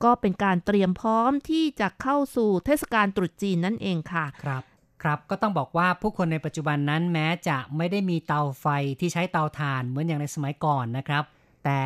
[0.04, 4.62] ก็เป็นการเตรียมพร้อมที่จะเข้าสู่เทศกาลตรุษจีนนั่นเองค่ะครับ
[5.02, 8.66] ครับก็ต้องบอกว่าผู้คนในปัจจุบันนั้นแม้จะไม่ได้มีเตาไฟ
[9.00, 11.24] ที่ใช้เตาถ่านเหมือนอย่างในสมัยก่อนนะครับ
[11.64, 11.80] แต่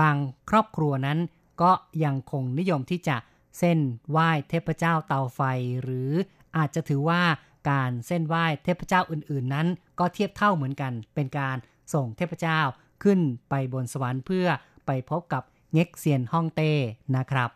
[0.00, 0.16] บาง
[0.50, 1.18] ครอบครัวนั้น
[1.62, 1.72] ก็
[2.04, 3.16] ยังคงนิยมที่จะ
[3.58, 3.78] เส้น
[4.10, 5.40] ไหว้เทพเจ้าเตาไฟ
[5.82, 6.10] หรือ
[6.56, 7.22] อาจจะถือว่า
[7.70, 9.66] การเส้นไหว้เทพเจ้าอื่น ๆ นั้น
[9.98, 11.56] ก็เทียบเท่าเหมือนกัน เป็นการ
[11.94, 12.60] ส่งเทพเจ้า
[13.02, 14.46] ขึ้นไปบนสวรรค์เพื่อ
[14.86, 15.42] ไปพบกับ
[15.72, 16.72] เง็กเซียนฮ่องเต้
[17.16, 17.50] นะครับ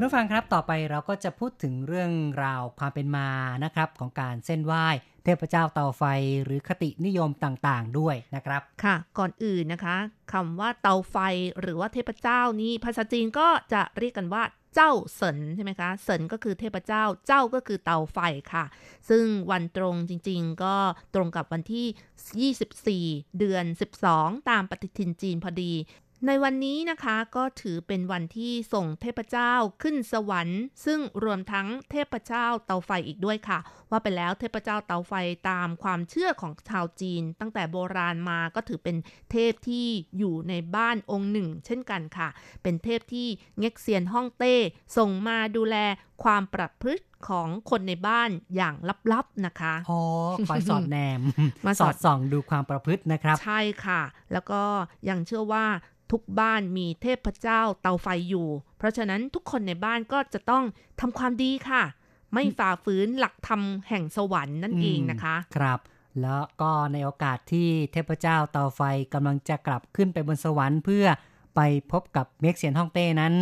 [0.00, 2.12] คุณผู้ฟังครับต่อไปเราก็จะพูดถึงเรื่อง
[2.44, 3.28] ราวความเป็นมา
[3.64, 4.86] นะครับ ของการเส้นไหว้
[5.24, 6.02] เทพเจ้าเตาไฟ
[6.44, 9.96] หรือคตินิยมต่างๆ ด้วยนะครับค่ะ ก่อนอื่นนะคะ
[10.32, 11.16] คำว่าเตาไฟ
[11.60, 14.42] หรือว่าเทพเจ้านี้ภาษาจีนก็จะเรียกกันว่า
[14.74, 18.18] เจ้าเสินใช่ไหมคะเสินก็คือเทพเจ้าเจ้าก็คือเตาไฟ
[18.52, 18.64] ค่ะ
[19.08, 20.74] ซึ่งวันตรงจริงๆ ก็
[21.14, 23.64] ตรงกับวันที่ 24 เดือน
[24.06, 25.72] 12 ตามปฏิทินจีนพอดี
[26.26, 29.52] ในวันนี้นะคะก็ถือเป็นวันที่ส่งเทพเจ้า
[29.82, 33.58] ขึ้นสวรรค์ ซึ่งรวมทั้งเทพเจ้าเตาไฟอีกด้วยค่ะ
[33.90, 35.12] ว่าไปแล้วเทพเจ้าเตาไฟ
[35.50, 38.96] ตามความเชื่อของชาวจีน ตั้งแต่โบราณมาก็ถือเป็น
[39.30, 39.86] เทพที่
[40.18, 42.28] อยู่ในบ้านองค์หนึ่ง เช่นกันค่ะ
[42.62, 44.54] เป็นเทพที่เง็กเซียนฮ่องเต้
[44.96, 45.76] ส่งมาดูแล
[46.22, 48.74] ความประพฤติของคนในบ้านอย่าง
[49.12, 50.00] ลับๆนะคะ อ๋อ
[50.48, 51.20] คอยสอดแนม
[51.66, 54.02] มาสสออดดส่องดูความประพฤตินะครับ ใช่ค่ะ
[54.32, 54.62] แล้วก็
[55.08, 55.66] ยังเชื่อว่า
[56.10, 58.48] ทุกบ้านมีเทพเจ้าเตาไฟอยู่
[58.78, 60.64] เพราะฉะนั้นทุกคนในบ้านก็จะต้อง
[61.00, 61.82] ทำความดีค่ะ
[62.32, 65.78] ไม่ฝ่าฝืนหลักธรรมแห่งสวรรค์นั่นเองนะคะ ครับ
[66.20, 68.80] แล้วก็ในโอกาสที่เทพเจ้าเตาไฟ
[69.14, 71.06] กำลังจะกลับขึ้นไปบนสวรรค์เพื่อ
[71.56, 71.60] ไป
[71.92, 73.34] พบกับเม็กเซียนฮ่องเต้นั้น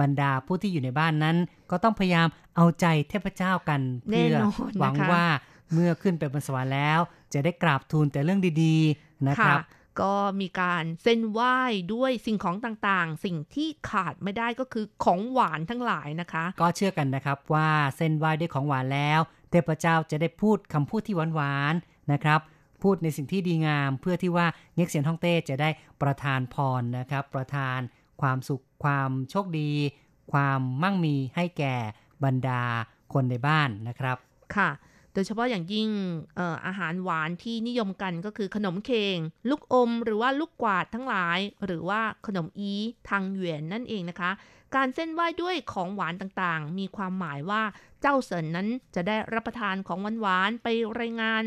[0.00, 1.36] บรรดาผู้ที่อยู่ในบ้านนั้น
[1.70, 5.24] ก็ต้องพยายามเอาใจเทพเจ้ากันแน่เพื่อนอนนะคะหวังว่า
[5.72, 6.98] เมื่อขึ้นไปบนสวรรค์แล้ว
[7.32, 9.58] จะได้กราบทูลแต่เรื่องดี ๆ นะครับ
[10.00, 11.58] ก็มีการเส้นไหว้
[11.94, 19.20] ด้วยสิ่งของต่างๆ สิ่งที่ขาดไม่ได้ก็คือของหวานทั้งหลายนะคะ ก็เชื่อกันนะครับว่าเส้นไหว้ด้วยของหวานแล้ว
[19.50, 22.40] เทพเจ้าจะได้พูดคำพูดที่หวานๆนะครับ
[22.82, 25.70] พูดในสิ่งที่ดีงาม เพื่อที่ว่าเง็กเซียนฮ่องเต้จะได้
[26.02, 27.78] ประทานพรนะครับ ประทาน
[28.20, 29.70] ความสุขความโชคดี
[30.32, 31.76] ความมั่งมีให้แก่
[32.24, 32.62] บรรดา
[33.12, 34.16] คนในบ้านนะครับ
[34.56, 34.70] ค่ะ
[35.14, 35.88] โดยเฉพาะอย่างยิ่ง
[36.38, 39.16] ออาหารหวานที่นิยมกันก็คือขนมเคง
[39.48, 42.72] ลูกอม หรือว่าลูกกวาดทั้งหลาย หรือว่าขนมอี
[43.08, 44.30] ทางเหวียนนั่นเองนะคะ
[44.76, 47.62] การเส้นไหว้ด้วยของหวานต่างๆ มีความหมายว่า
[48.00, 50.68] เจ้าเสินนั้นจะได้รับประทานของหวานๆไป
[51.00, 51.42] รายงาน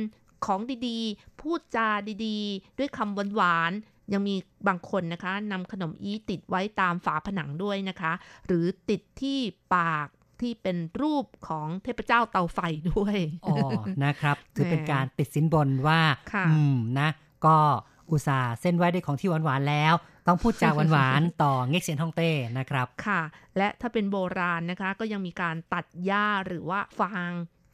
[0.46, 1.90] ของดีๆ พูดจา
[2.26, 4.36] ดีๆ ด้วยคำหวานๆยังมี
[4.68, 8.14] บางคนนะคะนำขนมอีติดไว้ตามฝาผนังด้วยนะคะ
[8.48, 9.40] หรือติดที่
[9.76, 10.08] ปาก
[10.44, 12.60] ที่เป็นรูปของเทพเจ้าเตาไฟ
[12.92, 13.58] ด้วยอ๋อ
[14.06, 16.02] นะครับถือเป็นการติดสินบนว่า
[16.34, 17.10] ค่ะอืมนะ
[17.46, 17.58] ก็
[18.12, 19.94] อุตส่าห์เส้นไว้ด้วยของที่หวานๆแล้ว
[20.28, 23.22] ต้องพูดจาหวานๆต่อเง็กเซียนฮ่องเต้นะครับค่ะ
[23.58, 27.32] และถ้าเป็นโบราณนะคะ ก็ยังมีการตัดหญ้าหรือว่าฟาง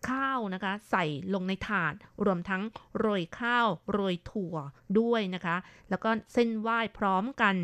[0.10, 1.94] ข้าวนะคะ ใส่ลงในถาด
[2.26, 2.62] รวมทั้ง
[2.98, 4.56] โรยข้าว โรยถั่ว
[5.00, 5.56] ด้วยนะคะ
[5.90, 7.56] แล้วก็เส้นไหว้พร้อมกัน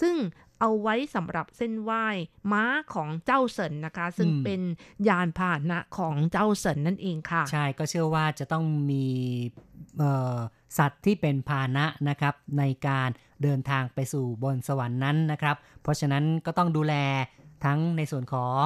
[0.00, 0.14] ซึ่ง
[0.60, 2.06] เอาไว้สำหรับเส้นไหว้
[2.52, 4.60] ม้าของเจ้าเสินนะคะ ซึ่งอืมเป็น
[5.08, 9.06] ยานพาหนะของเจ้าเสินนั่นเองค่ะ ใช่ก็เชื่อว่าจะต้องมี
[9.98, 10.36] เอ่อ
[10.78, 13.08] สัตว์ที่เป็นพาหนะนะครับในการ
[13.42, 16.94] เดินทางไปสู่บนสวรรค์นั้นนะครับ เพราะฉะนั้นก็ต้องดูแล
[17.64, 18.62] ทั้งในส่วนของ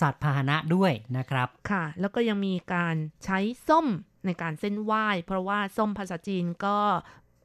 [0.00, 3.86] สัตว์พาหนะด้วยนะครับค่ะ แล้วก็ยังมีการใช้ส้ม
[4.26, 6.78] ในการเส้นไหว้ เพราะว่าส้มภาษาจีนก็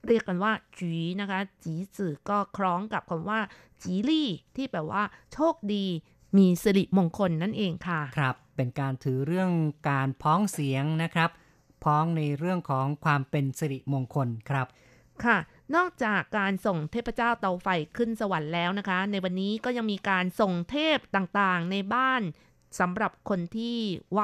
[0.08, 3.40] เรียกกันว่าจีนะคะ จีจือก็คล้องกับคำว่า
[3.82, 5.86] จีลี่ ที่แปลว่า โชคดี
[6.38, 9.52] มีสิริมงคลนั่นเองค่ะ ครับ เป็นการถือเรื่อง
[9.90, 11.30] การพ้องเสียงนะครับ
[11.84, 14.68] พ้องในเรื่องของความเป็นสิริมงคลครับ
[15.26, 15.38] ค่ะ
[15.76, 22.22] นอกจากการส่งเทพเจ้าเตาไฟขึ้นสวรรค์แล้วนะคะ ในวันนี้ก็ยังมีการส่งเทพต่างๆ ในบ้าน
[22.80, 23.78] สำหรับคนที่
[24.12, 24.20] ไหว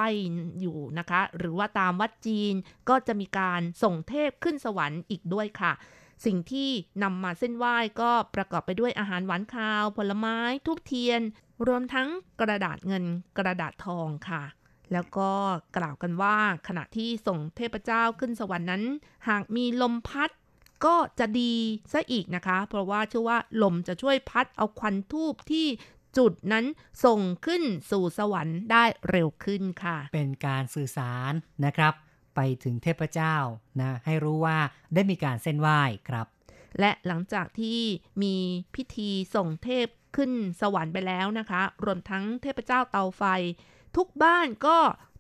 [0.60, 2.54] อยู่นะคะ หรือว่าตามวัดจีน
[2.90, 5.74] ก็จะมีการส่งเทพขึ้นสวรรค์อีกด้วยค่ะ
[6.26, 6.70] สิ่งที่
[7.04, 11.22] นำมาเส้นไหว้ก็ประกอบไปด้วยอาหารหวานคาว ผลไม้ทูบเทียน
[11.68, 12.10] รวมทั้ง
[12.42, 13.04] กระดาษเงิน
[13.38, 14.44] กระดาษทองค่ะ
[14.94, 15.32] แล้วก็
[15.78, 16.38] กล่าวกันว่า
[16.68, 18.84] ขณะที่ส่งเทพเจ้าขึ้นสวรรค์นั้น
[19.30, 20.30] หากมีลมพัด
[20.86, 21.54] ก็จะดี
[21.94, 25.68] ซะอีกนะคะ เพราะว่าเชื่อว่าลมจะช่วยพัดเอาควันทูบที่
[26.18, 26.66] จุดนั้น
[27.06, 31.34] ส่งขึ้นสู่สวรรค์ได้เร็วขึ้นค่ะ เป็นการสื่อสาร
[31.66, 31.94] นะครับ
[32.36, 33.36] ไปถึงเทพเจ้า
[33.80, 34.58] นะให้รู้ว่า
[34.94, 36.28] ได้มีการเส้นไหว้ครับ
[36.80, 37.80] และหลังจากที่
[38.24, 38.36] มี
[38.76, 40.32] พิธีส่งเทพขึ้น
[40.62, 43.24] สวรรค์ไปแล้วนะคะ รวมทั้งเทพเจ้าเตาไฟ
[43.98, 44.78] ทุกบ้านก็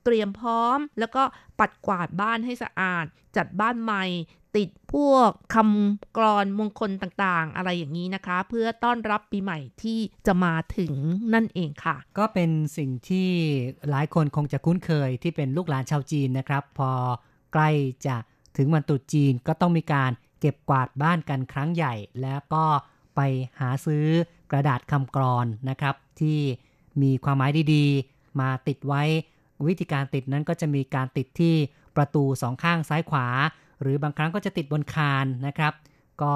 [0.09, 1.23] เตรียมพร้อม แล้วก็
[1.59, 3.05] ปัดกวาดบ้านให้สะอาด
[3.37, 4.05] จัดบ้านใหม่
[4.57, 10.93] ติดพวกคำกรอนมงคลต่างๆ อะไรอย่างนี้นะคะ เพื่อต้อนรับปีใหม่ที่จะมาถึง
[11.33, 13.29] นั่นเองค่ะ ก็เป็นสิ่งที่
[13.89, 16.91] หลายคนคงจะคุ้นเคยที่เป็นลูกหลานชาวจีนนะครับ พอ
[17.53, 17.69] ใกล้
[18.07, 18.15] จะ
[18.57, 22.65] ถึงวันตรุษจีนก็ต้องมีการเก็บกวาดบ้านกันครั้งใหญ่ แล้วก็
[23.15, 23.21] ไป
[23.59, 24.07] หาซื้อ
[24.51, 26.39] กระดาษคำกรอนนะครับ ที่
[27.01, 29.03] มีความหมายดีๆ มาติดไว้
[29.67, 31.55] วิธีการติดนั้นก็จะมีการติดที่
[31.95, 33.27] ประตูสองข้างซ้ายขวา
[33.81, 35.73] หรือบางครั้งก็จะติดบนคานนะครับ
[36.21, 36.33] ก็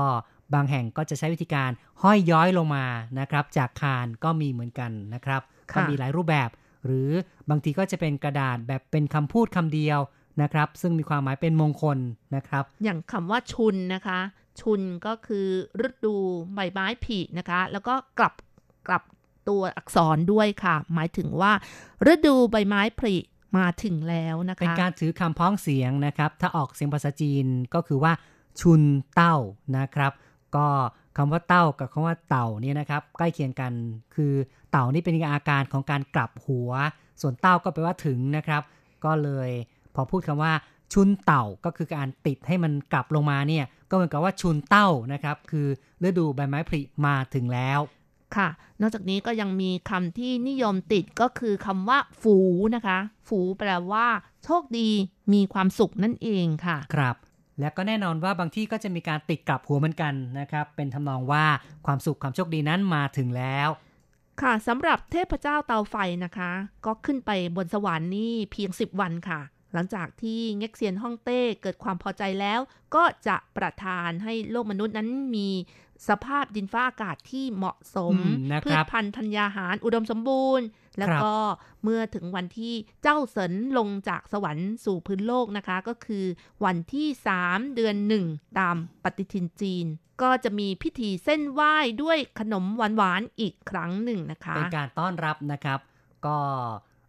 [0.53, 1.69] บางแห่งก็จะใช้วิธีการ
[2.01, 2.85] ห้อยย้อยลงมา
[3.19, 5.41] นะครับ จากคานก็มีเหมือนกันนะครับ
[5.71, 6.49] ค่ะก็มีหลายรูปแบบ
[6.85, 7.09] หรือ
[7.49, 9.99] บางทีก็จะเป็นกระดาษแบบเป็นคำพูดคำเดียว
[10.41, 11.97] นะครับ ซึ่งมีความหมายเป็นมงคล
[12.35, 14.19] นะครับ อย่างคำว่าชุนนะคะ
[14.61, 15.47] ชุนก็คือ
[15.85, 16.15] ฤดู
[16.53, 18.33] ใบไม้ผลินะคะ แล้วก็กลับ
[18.87, 19.03] กลับ
[19.49, 21.51] ตัวอักษรด้วยค่ะ หมายถึงว่า
[22.11, 23.17] ฤดูใบไม้ผลิ
[23.57, 28.13] มาถึงแล้วนะคะ เป็นการถือคำพ้องเสียงนะครับ ถ้าออกเสียงภาษาจีนก็คือว่า
[28.59, 28.81] ชุน
[29.15, 29.35] เต้า
[29.77, 30.11] นะครับ
[30.55, 30.67] ก็
[31.17, 33.73] คำว่าเต้ากับคำว่าเต่าเนี่ยนะครับใกล้เคียงกัน
[34.15, 34.33] คือ
[34.71, 36.71] เต่านี่เป็นอาการของการกลับหัว
[37.21, 38.61] ส่วนเต้าก็แปลว่าถึงนะครับ
[39.05, 39.49] ก็เลย
[39.95, 40.53] พอพูดคำว่า
[40.93, 45.67] ชุนเต่าก็คือการติดให้มันกลับลงมาเนี่ยก็เหมือนกับว่าชุนเต้านะครับ คือ
[46.03, 47.79] ฤดูใบไม้ผลิมาถึงแล้ว
[48.37, 48.49] ค่ะ
[48.81, 52.37] นอกจากนี้ก็ยังมีคำที่นิยมติดก็คือคำว่า ฝู
[52.75, 54.07] นะคะ ฝูแปลว่า
[54.43, 54.89] โชคดี
[55.33, 57.15] มีความสุขนั่นเองค่ะ ครับ
[57.59, 61.45] และก็แน่นอนว่าบางที่ก็จะมีการติดกลับหัวเหมือนกันนะครับ เป็นทำนองว่า
[61.85, 63.69] ความสุขความโชคดีนั้นมาถึงแล้ว
[64.41, 66.51] ค่ะสำหรับเทพเจ้าเตาไฟนะคะ
[66.85, 69.41] ก็ขึ้นไปบนสวรรค์นี่เพียง 10 วันค่ะ
[69.73, 72.59] หลังจากที่เง็กเซียนฮ่องเต้เกิดความพอใจแล้ว
[72.95, 75.49] ก็จะประทานให้โลกมนุษย์นั้นมี
[76.09, 80.65] สภาพดินฟ้าอากาศที่เหมาะสมอืมนะครับพืชพันธุ์ธัญญาหารอุดมสมบูรณ์
[80.99, 81.35] แล้วก็
[81.83, 82.73] เมื่อถึงวันที่
[83.03, 86.25] เจ้าเสินลงจากสวรรค์สู่พื้นโลกนะคะ ก็คือ
[86.65, 87.07] วันที่
[87.41, 87.95] 3 เดือน
[88.27, 89.85] 1 ตามปฏิทินจีน
[90.21, 95.79] ก็จะมีพิธีเส้นไหว้ด้วยขนมหวานๆอีกครั้งหนึ่งนะคะ เป็นการต้อนรับนะครับ
[96.25, 96.37] ก็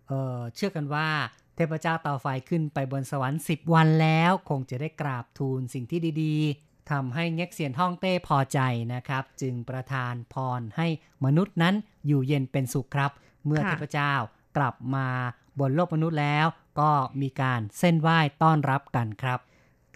[0.08, 1.08] เอ่อเชื่อกันว่า
[1.54, 8.58] เทพเจ้าเตาไฟขึ้นไปบนสวรรค์ 10 วันแล้ว คงจะได้กราบทูลสิ่งที่ดีๆ ทำให้เง็กเซียนฮ่องเต้พอใจ
[8.94, 10.86] นะครับ จึงประทานพรให้
[11.24, 11.74] มนุษย์นั้น
[12.06, 13.10] อยู่เย็นเป็นสุขครับ
[13.46, 14.14] เมื่อค่ะเทพเจ้า
[14.56, 15.08] กลับมา
[15.60, 16.46] บนโลกมนุษย์แล้ว
[16.80, 16.90] ก็
[17.22, 19.38] มีการเส้นไหว้ต้อนรับกันครับ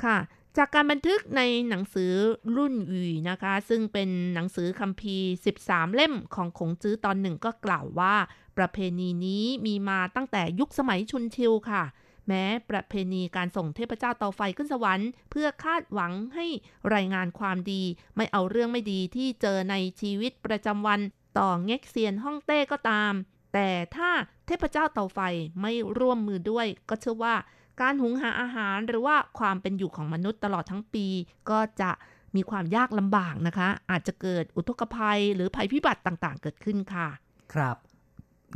[0.05, 0.19] ค่ะ
[0.57, 2.13] จากการบันทึกในหนังสือ
[2.57, 5.29] รุ่นวีนะคะ ซึ่งเป็นหนังสือคัมภีร์
[5.63, 8.15] 13 เล่มของขงจื้อตอนหนึ่งก็กล่าวว่า
[8.59, 11.85] ประเพณีนี้มีมาตั้งแต่ยุคสมัยชุนชิวค่ะ
[12.29, 16.47] แม้ประเพณีการส่งเทพเจ้าเตาไฟขึ้นสวรรค์ เพื่อคาดหวังให้
[16.95, 17.83] รายงานความดี
[18.17, 21.01] ไม่เอาเรื่องไม่ดีที่เจอในชีวิตประจำวัน
[21.39, 23.13] ต่อเง็กเซียนฮ่องเต้ก็ตาม
[23.55, 24.11] แต่ถ้า
[24.47, 25.19] เทพเจ้าเตาไฟ
[25.61, 27.35] ไม่ร่วมมือด้วย ก็เชื่อว่า
[27.81, 31.07] การหุงหาอาหารหรือว่าความเป็นอยู่ของมนุษย์ตลอดทั้งปี
[31.51, 31.91] ก็จะ
[32.37, 37.09] มีความยากลำบากนะคะ อาจจะเกิดอุทกภัยหรือภัยพิบัติต่างๆ เกิดขึ้นค่ะ
[37.53, 37.77] ครับ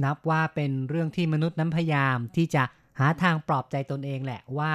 [0.04, 2.62] นับว่าเป็นเรื่องที่มนุษย์นั้นพยายามที่จะ
[3.01, 4.72] หาทางปลอบใจตนเองแหละว่า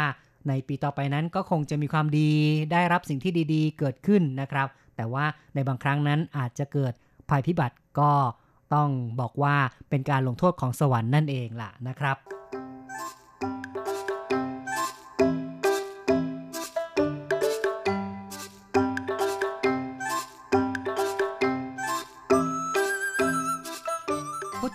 [0.48, 2.30] ในปีต่อไปนั้นก็คงจะมีความดี
[2.72, 6.94] ได้รับสิ่งที่ดีๆ เกิดขึ้นนะครับ แต่ว่าในบางครั้งนั้นอาจจะเกิด
[7.30, 8.12] ภัยพิบัติก็
[8.74, 8.90] ต้อง
[9.22, 9.56] บอกว่า
[9.90, 12.18] เป็นการลงโทษของสวรรค์นั่นเองล่ะนะครับ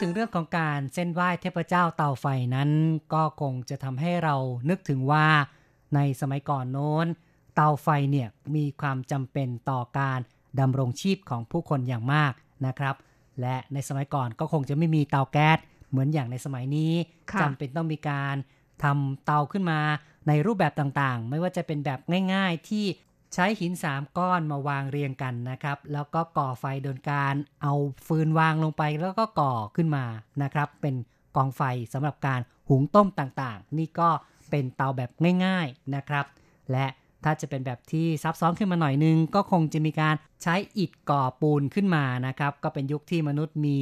[0.01, 2.71] ถึงเรื่องของการเส้นไหว้เทพเจ้าเตาไฟนั้น
[3.15, 4.35] ก็คงจะทำให้เรา
[4.71, 5.27] นึกถึงว่า
[5.95, 7.07] ในสมัยก่อนโน้น
[7.55, 10.19] เตาไฟเนี่ยมีความจำเป็นต่อการ
[10.61, 12.33] ดำรงชีพของผู้คนอย่างมาก
[12.67, 12.97] นะครับ
[13.41, 15.59] และในสมัยก่อนก็คงจะไม่มีเตาแก๊ส
[15.91, 16.93] เหมือนอย่างในสมัยนี้
[17.41, 18.37] จำเป็นต้องมีการ
[18.83, 19.81] ทำเตาขึ้นมา
[20.29, 22.01] ในรูปแบบต่างๆ ไม่ว่าจะเป็นแบบ
[22.35, 22.85] ง่าย ๆ ที่
[23.35, 27.75] ใช้หินสามก้อนมาวางเรียงกันนะครับ แล้วก็ก่อไฟโดยการเอา
[28.07, 30.05] ฟืนวางลงไปแล้วก็ก่อขึ้นมา
[30.43, 30.95] นะครับ เป็น
[31.37, 31.63] กองไฟ
[31.93, 34.09] สำหรับการหุงต้มต่างๆ นี่ก็
[34.51, 35.11] เป็นเตาแบบ
[35.45, 36.27] ง่าย ๆนะครับ
[36.73, 36.87] และ
[37.25, 43.77] ถ้าจะเป็นแบบที่ซับซ้อนขึ้นมาหน่อยนึง ก็คงจะมีการใช้อิฐก่อปูนขึ้นมานะครับ ก็เป็นยุคที่มนุษย์มี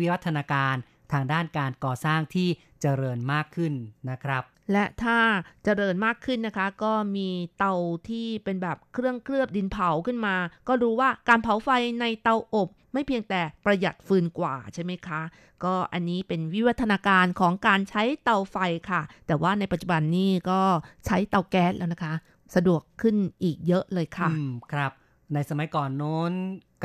[0.00, 0.74] วิวัฒนาการ
[1.12, 2.48] ทางด้านการก่อสร้างที่
[2.80, 3.72] เจริญมากขึ้น
[4.10, 4.42] นะครับ
[4.72, 5.18] และถ้า
[5.64, 7.74] เจริญมากขึ้นนะคะ ก็มีเตา
[8.08, 10.36] ที่เป็นแบบเครื่องเคลือบดินเผาขึ้นมา
[10.68, 11.68] ก็รู้ว่าการเผาไฟ
[12.00, 15.20] ในเตาอบ ไม่เพียงแต่ประหยัดฟืนกว่าใช่ไหมคะ
[15.64, 18.56] ก็อันนี้เป็นวิวัฒนาการของการใช้เตาไฟ
[18.90, 20.60] ค่ะ แต่ว่าในปัจจุบันนี้ก็
[21.06, 22.14] ใช้เตาแก๊สแล้วนะคะ
[22.54, 24.92] สะดวกขึ้นอีกเยอะเลยค่ะอืมครับ
[25.34, 26.32] ในสมัยก่อนโน้น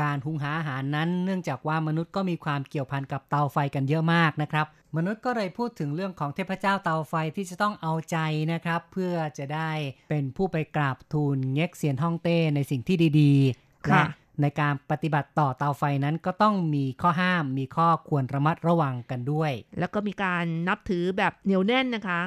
[0.02, 4.66] การหุงหาอาหารนั้น เนื่องจากว่ามนุษย์ก็มีความเกี่ยวพันกับเตาไฟกันเยอะมากนะครับ
[4.98, 8.18] มนุษย์ก็เลยพูดถึงเรื่องของเทพเจ้าเตาไฟที่จะต้องเอาใจ
[8.54, 9.72] นะครับ เพื่อจะได้
[10.10, 14.04] เป็นผู้ไปกราบทูลเง็กเซียนฮ่องเต้ในสิ่งที่ดีๆและ
[14.42, 22.22] ในการปฏิบัติต่อเตาไฟนั้นก็ต้องมีข้อห้ามมีข้อควรระมัดระวังกันด้วย แล้วก็มีการนับถือแบบเหนียวแน่นนะคะ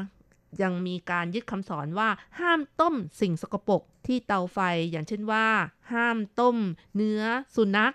[0.63, 2.09] ยังมีการยึดคำสอนว่า
[2.41, 4.59] ห้ามต้มสิ่งสกปรกที่เตาไฟ
[4.91, 5.47] อย่างเช่นว่า
[5.93, 6.57] ห้ามต้ม
[6.95, 7.23] เนื้อ
[7.55, 7.95] สุนัข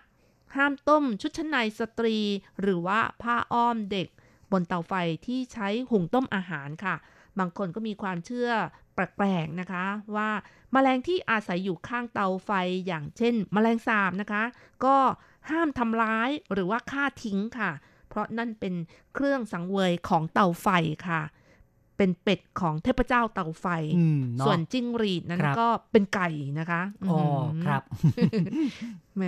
[0.55, 2.17] ห้ามต้มชุดชั้นในสตรี
[2.61, 4.07] หรือว่าผ้าอ้อมเด็ก
[4.51, 4.93] บนเตาไฟ
[5.25, 6.95] ที่ใช้หุงต้มอาหารค่ะ
[7.39, 8.49] บางคนก็มีความเชื่อ
[8.93, 9.85] แปลกๆนะคะ
[10.15, 10.29] ว่า
[10.73, 12.51] มาแมลงที่อาศัยอยู่ข้างเตาไฟ
[12.87, 14.43] อย่างเช่นแมลงสาบนะคะ
[14.85, 14.95] ก็
[15.49, 17.71] ห้ามทำร้ายหรือว่าฆ่าทิ้งค่ะ
[18.09, 18.73] เพราะนั่นเป็น
[19.13, 20.67] เครื่องสังเวยของเตาไฟ
[21.09, 21.21] ค่ะ
[21.97, 23.65] เป็นเป็ดของเทพเจ้าเตาไฟ
[24.45, 26.29] ส่วนจิ้งหรีดนั้นก็เป็นไก่
[26.59, 27.19] นะคะอ๋อ
[27.65, 27.83] ครับ
[29.17, 29.23] แหม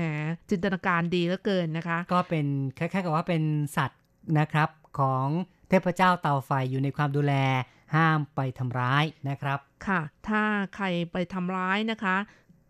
[0.49, 2.45] จินตนาการดีเหลือเกินนะคะ ก็เป็น
[2.78, 3.43] คล้ายๆกับว่าเป็น
[3.78, 4.01] สัตว์
[4.39, 5.27] นะครับ ของ
[5.69, 7.33] เทพเจ้าเตาไฟอยู่ในความดูแล
[7.95, 10.43] ห้ามไปทำร้ายนะครับ ค่ะ ถ้า
[10.75, 12.17] ใครไปทำร้ายนะคะ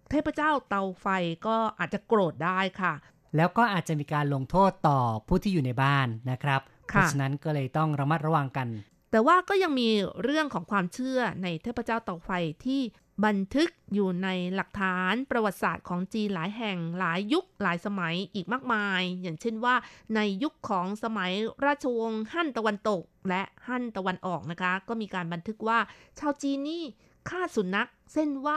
[0.09, 1.07] เทพเจ้าเตาไฟ
[1.47, 2.93] ก็อาจจะโกรธได้ค่ะ
[3.35, 8.67] แล้วก็อาจจะมีการลงโทษต่อผู้ที่อยู่ในบ้านนะครับ เพราะฉะนั้นก็เลยต้องระมัดระวังกัน
[9.11, 9.89] แต่ว่าก็ยังมี
[10.23, 12.29] เรื่องของความเชื่อในเทพเจ้าเตาไฟ
[12.65, 12.81] ที่
[13.25, 19.75] บันทึกอยู่ในหลักฐานประวัติศาสตร์ของจีนหลายแห่งหลายยุคหลายสมัยอีกมากมาย อย่างเช่นว่า
[20.15, 21.31] ในยุคของสมัย
[21.65, 25.79] ราชวงศ์ฮั่นตะวันตกและฮั่นตะวันออกนะคะ ก็มีการบันทึกว่า
[26.19, 26.83] ชาวจีนนี่
[27.29, 28.49] ฆ่าสุนัข เส้นไหว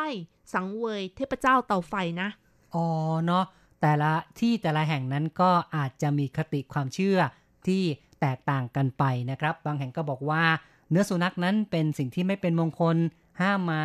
[0.53, 2.29] สังเวยเทพเจ้าเตาไฟนะ
[2.75, 2.87] อ๋อ
[3.25, 3.45] เนาะ
[3.81, 7.19] แต่ละที่แต่ละแห่งนั้นก็อาจจะมีคติความเชื่อ
[7.67, 7.83] ที่
[8.21, 10.45] แตกต่างกันไปนะครับ บางแห่งก็บอกว่า
[10.91, 12.97] เนื้อสุนัขนั้นเป็นสิ่งที่ไม่เป็นมงคล
[13.41, 13.83] ห้ามมา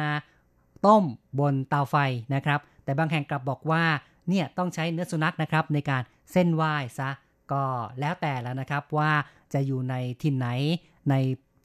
[0.85, 1.03] ต้ม
[1.39, 1.95] บนเตาไฟ
[2.35, 3.83] นะครับ แต่บางแห่งกลับบอกว่า
[4.29, 6.01] เนี่ยต้องใช้เนื้อสุนัขนะครับในการ
[6.31, 7.09] เส้นไหว้ซะ
[7.51, 7.63] ก็
[7.99, 9.11] แล้วแต่แล้วนะครับว่า
[9.53, 10.47] จะอยู่ในทินไหน
[11.09, 11.15] ใน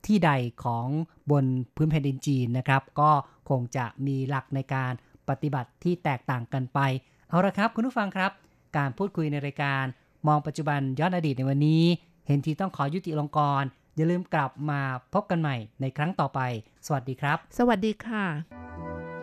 [0.07, 0.31] ที่ใด
[0.65, 0.87] ของ
[1.31, 1.45] บน
[1.77, 3.11] พื้นแผ่นดินจีนนะครับ ก็
[3.49, 4.93] คงจะมีหลักในการ
[5.29, 6.79] ปฏิบัติที่แตกต่างกันไป
[7.29, 8.33] เอาละครับคุณผู้ฟังครับ
[8.77, 9.85] การพูดคุยในรายการ
[10.29, 11.85] มองปัจจุบันย้อนอดีตในวันนี้
[12.27, 13.65] เห็นทีต้องขอยุติลงกร
[13.97, 14.81] อย่าลืมกลับมา
[15.15, 16.41] พบกันใหม่ในครั้งต่อไป
[16.87, 19.20] สวัสดีครับ สวัสดีค่ะ